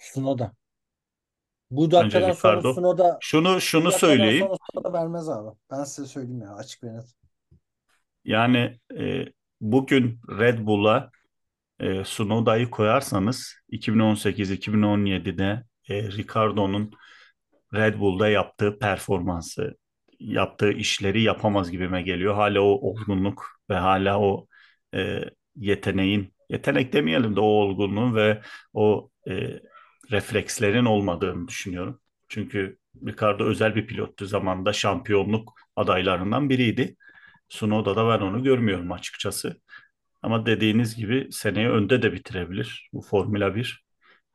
Tsunoda. 0.01 0.53
Bu 1.71 1.91
dakikadan 1.91 2.33
sonra 2.33 2.57
Ricardo. 2.57 2.73
Tsunoda 2.73 3.19
Şunu 3.21 3.61
şunu 3.61 3.93
söyleyeyim. 3.93 4.47
sonra 4.75 4.93
vermez 4.93 5.29
abi. 5.29 5.57
Ben 5.71 5.85
size 5.85 6.09
söyleyeyim 6.09 6.43
ya 6.43 6.55
açık 6.55 6.85
ve 6.85 6.95
net. 6.95 7.05
Yani 8.25 8.79
e, 8.99 9.25
bugün 9.61 10.21
Red 10.39 10.59
Bull'a 10.67 11.11
e, 11.81 12.03
Tsunoda'yı 12.03 12.71
koyarsanız 12.71 13.55
2018-2017'de 13.69 15.65
e, 15.89 16.03
Ricardo'nun 16.03 16.93
Red 17.75 17.99
Bull'da 17.99 18.29
yaptığı 18.29 18.79
performansı, 18.79 19.77
yaptığı 20.21 20.73
işleri 20.73 21.23
yapamaz 21.23 21.71
gibime 21.71 22.03
geliyor. 22.03 22.35
Hala 22.35 22.61
o 22.61 22.91
olgunluk 22.91 23.47
ve 23.71 23.75
hala 23.75 24.21
o 24.21 24.47
e, 24.95 25.21
yeteneğin, 25.57 26.35
yetenek 26.51 26.93
demeyelim 26.93 27.37
de 27.37 27.41
o 27.41 27.45
olgunluğun 27.45 28.15
ve 28.15 28.43
o 28.73 29.11
e, 29.29 29.61
reflekslerin 30.11 30.85
olmadığını 30.85 31.49
düşünüyorum. 31.49 32.01
Çünkü 32.29 32.79
Ricardo 33.07 33.45
özel 33.45 33.75
bir 33.75 33.87
pilottu 33.87 34.27
zamanında 34.27 34.73
şampiyonluk 34.73 35.53
adaylarından 35.77 36.51
biriydi. 36.51 36.97
Tsunoda'da 37.49 38.09
ben 38.09 38.25
onu 38.25 38.43
görmüyorum 38.45 38.93
açıkçası. 38.93 39.61
Ama 40.23 40.47
dediğiniz 40.47 40.97
gibi 40.97 41.29
seneye 41.33 41.71
önde 41.71 42.03
de 42.03 42.13
bitirebilir. 42.13 42.89
Bu 42.93 43.03
Formula 43.03 43.55
1 43.55 43.85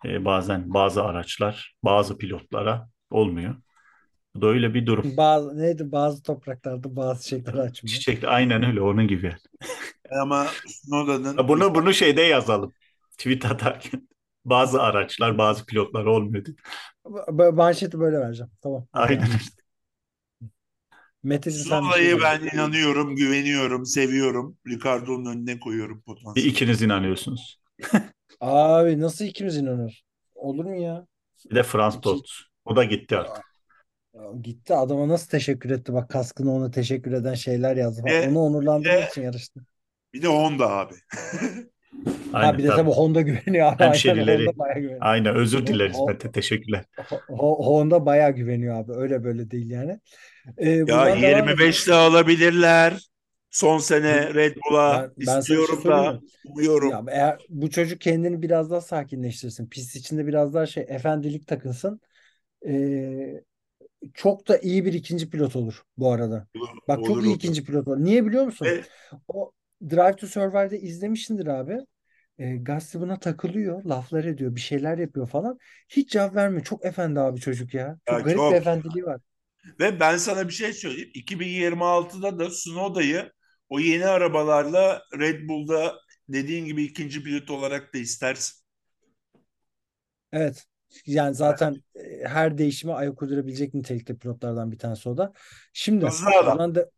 e, 0.06 0.26
bazen 0.26 0.74
bazı 0.74 1.04
araçlar 1.04 1.76
bazı 1.84 2.18
pilotlara 2.18 2.90
olmuyor. 3.12 3.56
Bu 4.36 4.42
da 4.42 4.48
öyle 4.48 4.74
bir 4.74 4.86
durum. 4.86 5.18
Bazı 5.18 5.58
neydi 5.58 5.92
bazı 5.92 6.24
topraklarda 6.24 6.96
bazı 6.96 7.28
şeyler 7.28 7.54
açmıyor. 7.54 7.96
Çiçek 7.96 8.24
aynen 8.24 8.64
öyle 8.64 8.82
onun 8.82 9.08
gibi. 9.08 9.36
Ama 10.22 10.48
Tsunoda'nın 10.68 11.38
Ya 11.38 11.48
Bunu 11.48 11.76
bunu 11.76 11.94
şeyde 11.94 12.22
yazalım. 12.22 12.74
Tweet 13.18 13.46
atarken 13.46 14.08
bazı 14.46 14.82
araçlar 14.82 15.38
bazı 15.38 15.66
pilotlar 15.66 16.06
olmuyor. 16.06 16.46
manşeti 17.54 18.00
böyle 18.00 18.20
vereceğim. 18.20 18.52
Tamam. 18.62 18.88
Aynen. 18.94 19.28
Mete'cim 21.24 21.66
sen 21.66 21.84
bir 21.84 21.94
şey 21.94 22.22
ben 22.22 22.42
inanıyorum, 22.54 23.16
güveniyorum, 23.16 23.86
seviyorum. 23.86 24.58
Ricardo'nun 24.68 25.26
önüne 25.26 25.60
koyuyorum 25.60 26.02
potansiyel. 26.02 26.48
ikiniz 26.48 26.82
inanıyorsunuz. 26.82 27.60
Abi 28.42 29.02
nasıl 29.02 29.26
ikimiz 29.26 29.58
inanıyoruz? 29.58 30.04
Olur 30.36 30.66
mu 30.66 30.76
ya? 30.82 31.08
Bir 31.52 31.56
de 31.56 31.64
Frans 31.64 32.02
Todt. 32.02 32.49
O 32.70 32.76
da 32.76 32.84
gitti 32.84 33.18
artık. 33.18 33.44
Gitti 34.42 34.74
adama 34.76 35.08
nasıl 35.08 35.28
teşekkür 35.28 35.70
etti 35.70 35.94
bak 35.94 36.10
kaskını 36.10 36.54
ona 36.54 36.72
teşekkür 36.72 37.12
eden 37.12 37.34
şeyler 37.34 37.76
yazdı. 37.76 38.02
Bir 38.06 38.12
de- 38.12 38.30
Onu 38.30 38.40
onurlandırmak 38.40 39.02
de- 39.02 39.08
için 39.12 39.22
yarıştı. 39.22 39.60
Bir 40.14 40.22
de 40.22 40.28
Honda 40.28 40.70
abi. 40.70 40.94
Ha 42.32 42.38
Aynen 42.40 42.58
bir 42.58 42.64
de 42.64 42.68
tabii. 42.68 42.78
tabii 42.78 42.90
Honda 42.92 43.22
güveniyor 43.22 43.68
abi. 43.68 43.76
Aynen, 43.80 43.88
Hemşerileri. 43.94 44.46
Honda 44.46 44.58
bayağı 44.60 44.76
güveniyor. 44.80 45.00
Aynen 45.02 45.36
özür 45.36 45.68
dileriz 45.68 45.96
O- 46.00 46.06
Mete. 46.08 46.32
Teşekkürler. 46.32 46.86
Ho- 46.98 47.20
Ho- 47.28 47.66
Honda 47.66 48.06
bayağı 48.06 48.32
güveniyor 48.32 48.76
abi. 48.80 48.92
Öyle 48.96 49.24
böyle 49.24 49.52
değil 49.52 49.70
yani. 49.70 50.00
Ee, 50.58 50.70
Ya 50.70 50.86
buradan 50.88 51.06
devam 51.06 51.18
edelim. 51.24 51.48
25'te 51.48 51.94
alabilirler. 51.94 53.10
Son 53.50 53.78
sene 53.78 54.34
Red 54.34 54.56
Bull'a 54.56 54.94
Ben- 54.94 55.12
ben 55.20 55.26
sana 55.26 55.40
bir 55.40 55.46
şey 55.46 55.56
istiyorum 55.56 55.80
söyleyeyim 55.84 56.06
da 56.06 56.12
mi? 56.14 56.20
umuyorum. 56.46 56.90
Ya 56.92 57.04
eğer 57.10 57.38
bu 57.50 57.70
çocuk 57.70 58.02
kendini 58.02 58.42
biraz 58.42 58.72
daha 58.72 58.82
sakinleştirsin. 58.82 59.68
Pist 59.70 59.96
içinde 59.96 60.28
biraz 60.28 60.54
daha 60.54 60.66
şey 60.66 60.86
efendilik 60.90 61.48
takınsın. 61.48 62.02
Ee, 62.68 63.44
çok 64.14 64.48
da 64.48 64.58
iyi 64.60 64.86
bir 64.86 64.94
ikinci 64.94 65.30
pilot 65.30 65.56
olur 65.56 65.84
bu 65.98 66.12
arada. 66.14 66.48
Olur, 66.56 66.78
Bak 66.88 67.04
çok 67.04 67.22
olur, 67.22 67.24
iyi 67.24 67.36
olur. 67.36 67.38
ikinci 67.38 67.64
pilot 67.66 67.88
olur. 67.88 67.98
Niye 68.06 68.26
biliyor 68.26 68.46
musun? 68.46 68.74
Ve 68.74 68.90
O 69.28 69.52
Drive 69.92 70.16
to 70.16 70.28
Survive'de 70.28 70.80
izlemişsindir 70.82 71.48
abi. 71.48 71.80
E, 72.40 72.58
Gasly 72.58 73.02
buna 73.02 73.20
takılıyor, 73.20 73.84
laflar 73.86 74.24
ediyor, 74.26 74.56
bir 74.56 74.62
şeyler 74.62 74.98
yapıyor 74.98 75.28
falan. 75.28 75.60
Hiç 75.90 76.12
cevap 76.12 76.36
vermiyor. 76.36 76.64
Çok 76.66 76.86
efendi 76.86 77.20
abi 77.20 77.40
çocuk 77.42 77.74
ya. 77.74 78.00
Çok 78.06 78.20
Ya 78.20 78.26
garip 78.26 78.50
çok. 78.50 78.50
bir 78.50 78.56
efendiliği 78.56 79.06
var. 79.06 79.22
Ve 79.80 80.00
ben 80.00 80.18
sana 80.18 80.48
bir 80.48 80.54
şey 80.54 80.74
söyleyeyim. 80.74 81.12
2026'da 81.14 82.40
da 82.40 82.50
Tsunoda'yı 82.50 83.32
o 83.70 83.80
yeni 83.80 84.06
arabalarla 84.06 85.02
Red 85.20 85.48
Bull'da 85.50 85.96
dediğin 86.30 86.66
gibi 86.66 86.84
ikinci 86.84 87.24
pilot 87.24 87.50
olarak 87.50 87.94
da 87.94 87.98
istersin. 87.98 88.60
Evet. 90.32 90.68
Yani 91.06 91.36
zaten 91.36 91.84
e, 91.96 92.28
her 92.28 92.58
değişime 92.58 92.94
ayak 92.94 93.22
uydurabilecek 93.22 93.74
nitelikte 93.74 94.16
pilotlardan 94.16 94.72
bir 94.72 94.78
tanesi 94.78 95.10
o 95.10 95.18
da. 95.18 95.34
Şimdi 95.74 96.06
zaman 96.46 96.76
da 96.76 96.90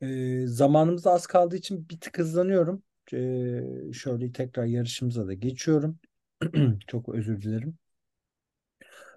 e, 0.00 0.40
zamanımız 0.46 1.06
az 1.06 1.26
kaldığı 1.26 1.56
için 1.56 1.88
bir 1.88 2.00
tık 2.00 2.18
hızlanıyorum. 2.18 2.82
E, 3.12 3.92
şöyle 3.92 4.32
tekrar 4.32 4.64
yarışımıza 4.64 5.26
da 5.26 5.34
geçiyorum. 5.34 5.98
Çok 6.86 7.08
özür 7.08 7.42
dilerim. 7.42 7.78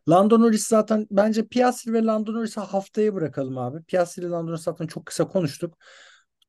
Lando 0.10 0.40
Norris 0.40 0.68
zaten 0.68 1.08
bence 1.12 1.48
Piastri 1.48 1.94
ve 1.94 2.04
Lando 2.04 2.34
Norris'i 2.34 2.60
haftaya 2.60 3.14
bırakalım 3.14 3.58
abi. 3.58 3.84
Piastri 3.84 4.22
ile 4.22 4.30
Lando 4.30 4.52
Norris 4.52 4.64
zaten 4.64 4.88
çok 4.88 5.06
kısa 5.06 5.28
konuştuk. 5.28 5.78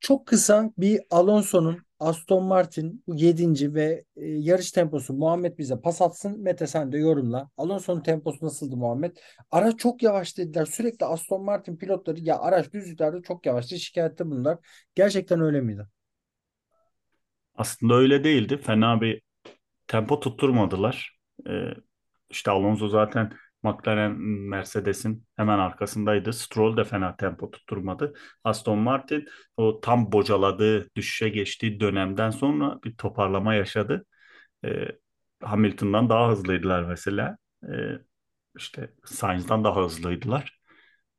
Çok 0.01 0.27
kısa 0.27 0.71
bir 0.79 1.01
Alonso'nun 1.11 1.79
Aston 2.01 2.45
Martin 2.45 3.05
bu 3.07 3.15
7. 3.15 3.75
ve 3.75 4.05
e, 4.17 4.27
yarış 4.27 4.73
temposu 4.73 5.15
Muhammed 5.15 5.59
bize 5.59 5.81
pas 5.81 6.03
atsın. 6.03 6.43
Mete 6.43 6.67
sen 6.67 6.93
de 6.93 6.99
yorumla. 6.99 7.51
Alonso'nun 7.57 8.01
temposu 8.01 8.47
nasıldı 8.47 8.77
Muhammed? 8.77 9.17
Araç 9.51 9.79
çok 9.79 10.03
yavaş 10.03 10.39
dediler. 10.39 10.65
Sürekli 10.65 11.07
Aston 11.07 11.45
Martin 11.45 11.77
pilotları 11.77 12.21
ya 12.21 12.39
araç 12.39 12.73
düzlüklerde 12.73 13.23
çok 13.23 13.47
yavaştı. 13.47 13.79
Şikayette 13.79 14.27
bunlar. 14.27 14.59
Gerçekten 14.95 15.41
öyle 15.41 15.61
miydi? 15.61 15.87
Aslında 17.55 17.95
öyle 17.95 18.25
değildi. 18.25 18.57
Fena 18.57 19.01
bir 19.01 19.23
tempo 19.87 20.21
tutturmadılar. 20.21 21.19
Ee, 21.49 21.75
işte 22.31 22.51
Alonso 22.51 22.89
zaten 22.89 23.33
McLaren 23.63 24.13
Mercedes'in 24.21 25.27
hemen 25.37 25.59
arkasındaydı. 25.59 26.33
Stroll 26.33 26.77
de 26.77 26.85
fena 26.85 27.17
tempo 27.17 27.51
tutturmadı. 27.51 28.13
Aston 28.45 28.79
Martin 28.79 29.29
o 29.57 29.81
tam 29.81 30.13
bocaladığı, 30.13 30.91
düşüşe 30.97 31.29
geçtiği 31.29 31.81
dönemden 31.81 32.31
sonra 32.31 32.79
bir 32.85 32.97
toparlama 32.97 33.55
yaşadı. 33.55 34.05
Ee, 34.65 34.89
Hamilton'dan 35.43 36.09
daha 36.09 36.31
hızlıydılar 36.31 36.83
mesela. 36.83 37.37
Ee, 37.65 37.99
işte 38.59 38.91
Sainz'dan 39.05 39.65
daha 39.65 39.85
hızlıydılar. 39.85 40.61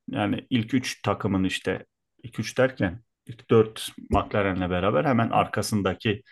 Yani 0.09 0.47
ilk 0.49 0.73
üç 0.73 1.01
takımın 1.01 1.43
işte 1.43 1.85
ilk 2.23 2.39
üç 2.39 2.57
derken 2.57 3.03
ilk 3.25 3.49
dört 3.49 3.89
McLaren'le 4.09 4.69
beraber 4.69 5.05
hemen 5.05 5.29
arkasındaki 5.29 6.23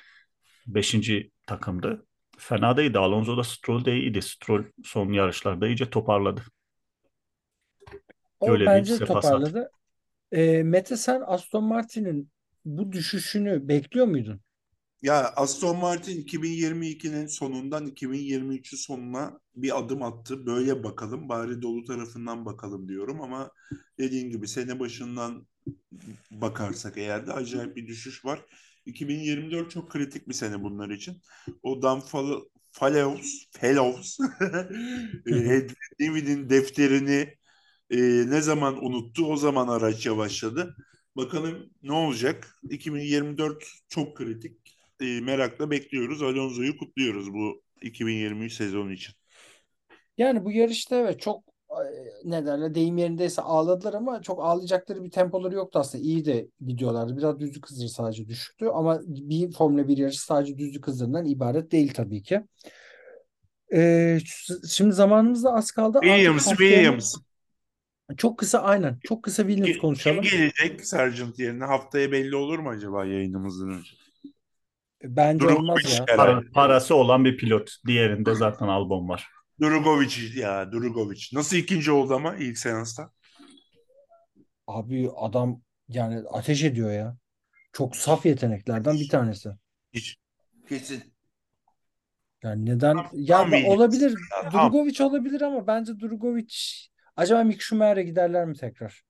beşinci 0.68 1.32
takımdı. 1.48 2.06
Fena 2.40 2.78
değildi. 2.78 2.98
Alonso 3.00 3.38
da 3.38 3.44
Stroll 3.44 3.86
de 3.86 3.98
iyiydi. 3.98 4.22
Stroll 4.22 4.64
son 4.84 5.12
yarışlarda 5.14 5.68
iyice 5.68 5.90
toparladı. 5.90 6.42
O 8.40 8.52
Öyle 8.52 8.66
bence 8.66 8.98
toparladı. 9.00 9.72
E, 10.32 10.64
Mete 10.64 10.98
sen 10.98 11.22
Aston 11.26 11.64
Martin'in 11.64 12.30
bu 12.66 12.92
düşüşünü 12.92 13.68
bekliyor 13.68 14.06
muydun? 14.06 14.42
Ya 15.02 15.34
Aston 15.36 15.78
Martin 15.78 16.22
2022'nin 16.22 17.28
sonundan 17.28 17.88
2023'ün 17.88 18.78
sonuna 18.78 19.40
bir 19.56 19.80
adım 19.80 20.04
attı. 20.04 20.46
Böyle 20.46 20.84
bakalım, 20.84 21.30
bari 21.30 21.62
dolu 21.62 21.84
tarafından 21.86 22.46
bakalım 22.46 22.88
diyorum 22.88 23.22
ama 23.22 23.52
dediğin 23.98 24.30
gibi 24.30 24.48
sene 24.48 24.80
başından 24.80 25.48
bakarsak 26.32 26.98
eğer 26.98 27.28
de 27.28 27.34
acayip 27.34 27.76
bir 27.76 27.88
düşüş 27.88 28.26
var. 28.26 28.46
2024 28.90 29.72
çok 29.72 29.92
kritik 29.92 30.30
bir 30.30 30.34
sene 30.34 30.64
bunlar 30.64 30.90
için. 30.90 31.22
O 31.64 31.82
Dan 31.82 32.00
Fal- 32.00 32.46
Fallows, 32.72 33.46
Fellows, 33.52 34.20
Adrian 35.28 35.68
Newey'nin 36.00 36.50
defterini 36.50 37.34
e, 37.90 37.98
ne 38.30 38.42
zaman 38.42 38.86
unuttu 38.86 39.26
o 39.26 39.38
zaman 39.38 39.68
araç 39.68 40.06
yavaşladı. 40.06 40.76
Bakalım 41.16 41.70
ne 41.84 41.92
olacak? 41.94 42.56
2024 42.70 43.64
çok 43.90 44.18
kritik. 44.18 44.80
E, 45.02 45.22
merakla 45.22 45.72
bekliyoruz. 45.72 46.22
Alonso'yu 46.24 46.78
kutluyoruz 46.78 47.34
bu 47.34 47.64
2023 47.82 48.54
sezonu 48.54 48.92
için. 48.92 49.14
Yani 50.18 50.46
bu 50.46 50.52
yarışta 50.52 50.96
evet 50.96 51.22
çok 51.22 51.44
e, 51.48 51.49
ne 52.24 52.46
derler 52.46 52.76
deyim 52.76 52.98
yerindeyse 52.98 53.42
ağladılar 53.42 53.94
ama 53.94 54.22
çok 54.22 54.44
ağlayacakları 54.44 55.04
bir 55.04 55.12
tempoları 55.12 55.56
yoktu 55.56 55.80
aslında. 55.80 56.04
İyi 56.04 56.26
de 56.26 56.48
gidiyorlardı. 56.66 57.18
Biraz 57.18 57.40
düzlük 57.40 57.70
hızları 57.70 57.90
sadece 57.90 58.28
düşüktü 58.28 58.66
ama 58.74 59.00
bir 59.08 59.52
Formula 59.52 59.88
1 59.88 59.98
yarışı 59.98 60.22
sadece 60.24 60.58
düzlük 60.58 60.88
hızlarından 60.88 61.26
ibaret 61.26 61.72
değil 61.72 61.94
tabii 61.94 62.24
ki. 62.24 62.42
Ee, 63.74 64.20
şimdi 64.70 64.92
zamanımız 64.94 65.44
da 65.44 65.54
az 65.54 65.72
kaldı. 65.72 66.00
Williams, 66.02 66.48
haftaya- 66.48 66.70
Williams. 66.70 67.16
Çok 68.18 68.38
kısa 68.38 68.60
aynen. 68.60 69.00
Çok 69.04 69.24
kısa 69.24 69.44
Williams 69.44 69.66
Kim, 69.66 69.74
kim 69.74 69.82
konuşalım. 69.82 70.22
gelecek 70.22 70.86
Sargent 70.88 71.40
yerine? 71.40 71.66
Haftaya 71.66 72.12
belli 72.12 72.36
olur 72.36 72.60
mu 72.60 72.70
acaba 72.70 73.06
yayınımızdan 73.06 73.70
önce? 73.70 73.90
Bence 75.04 75.40
Drugovic 75.46 75.60
olmaz 75.60 75.98
ya. 76.00 76.06
Para- 76.16 76.52
parası 76.52 76.96
olan 76.96 77.26
bir 77.26 77.38
pilot. 77.38 77.72
Diğerinde 77.88 78.36
zaten 78.36 78.68
Albon 78.68 79.10
var. 79.10 79.28
Drugovic 79.62 80.36
ya 80.36 80.72
Drugovic. 80.72 81.30
Nasıl 81.34 81.58
ikinci 81.58 81.92
oldu 81.92 82.16
ama 82.16 82.36
ilk 82.36 82.58
seansta? 82.58 83.12
Abi 84.68 85.10
adam 85.16 85.62
yani 85.88 86.24
ateş 86.30 86.64
ediyor 86.64 86.92
ya. 86.92 87.18
Çok 87.74 87.96
saf 87.96 88.26
yeteneklerden 88.26 88.96
bir 88.96 89.10
tanesi. 89.10 89.50
Hiç. 89.94 90.18
Kesin. 90.70 91.04
Yani 92.44 92.66
neden? 92.66 92.98
Ya 93.14 93.52
da 93.52 93.68
olabilir. 93.68 94.18
Drugovic 94.52 95.04
olabilir 95.04 95.42
ama 95.42 95.68
bence 95.68 96.00
Drugovic 96.00 96.54
acaba 97.16 97.44
Mick 97.44 97.62
Schumacher'e 97.62 98.04
giderler 98.04 98.46
mi 98.46 98.56
tekrar? 98.56 99.04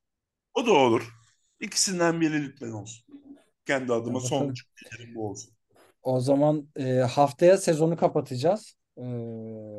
O 0.53 0.65
da 0.65 0.71
olur. 0.71 1.13
İkisinden 1.59 2.21
biri 2.21 2.43
lütfen 2.43 2.71
olsun. 2.71 3.05
Kendi 3.65 3.93
adıma 3.93 4.19
son 4.19 4.53
bu 5.15 5.29
olsun. 5.29 5.53
O 6.01 6.19
zaman 6.19 6.67
e, 6.75 6.93
haftaya 6.93 7.57
sezonu 7.57 7.97
kapatacağız. 7.97 8.78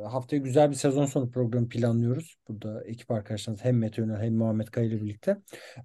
Haftaya 0.08 0.42
güzel 0.42 0.70
bir 0.70 0.74
sezon 0.76 1.06
sonu 1.06 1.30
programı 1.30 1.68
planlıyoruz. 1.68 2.36
Burada 2.48 2.84
ekip 2.84 3.10
arkadaşlarımız 3.10 3.64
hem 3.64 3.78
Mete 3.78 4.02
Ünal 4.02 4.22
hem 4.22 4.34
Muhammed 4.34 4.68
Kaya 4.68 4.86
ile 4.86 5.02
birlikte. 5.02 5.36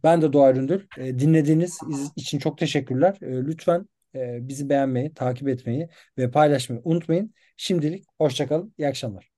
Ben 0.03 0.21
de 0.21 0.33
Doğa 0.33 0.51
Üründül. 0.51 0.81
E, 0.97 1.19
dinlediğiniz 1.19 1.79
iz- 1.89 2.11
için 2.15 2.39
çok 2.39 2.57
teşekkürler. 2.57 3.17
Lütfen 3.21 3.85
bizi 4.15 4.69
beğenmeyi, 4.69 5.13
takip 5.13 5.47
etmeyi 5.47 5.89
ve 6.17 6.31
paylaşmayı 6.31 6.81
unutmayın. 6.83 7.33
Şimdilik 7.57 8.05
hoşçakalın. 8.17 8.73
İyi 8.77 8.87
akşamlar. 8.87 9.34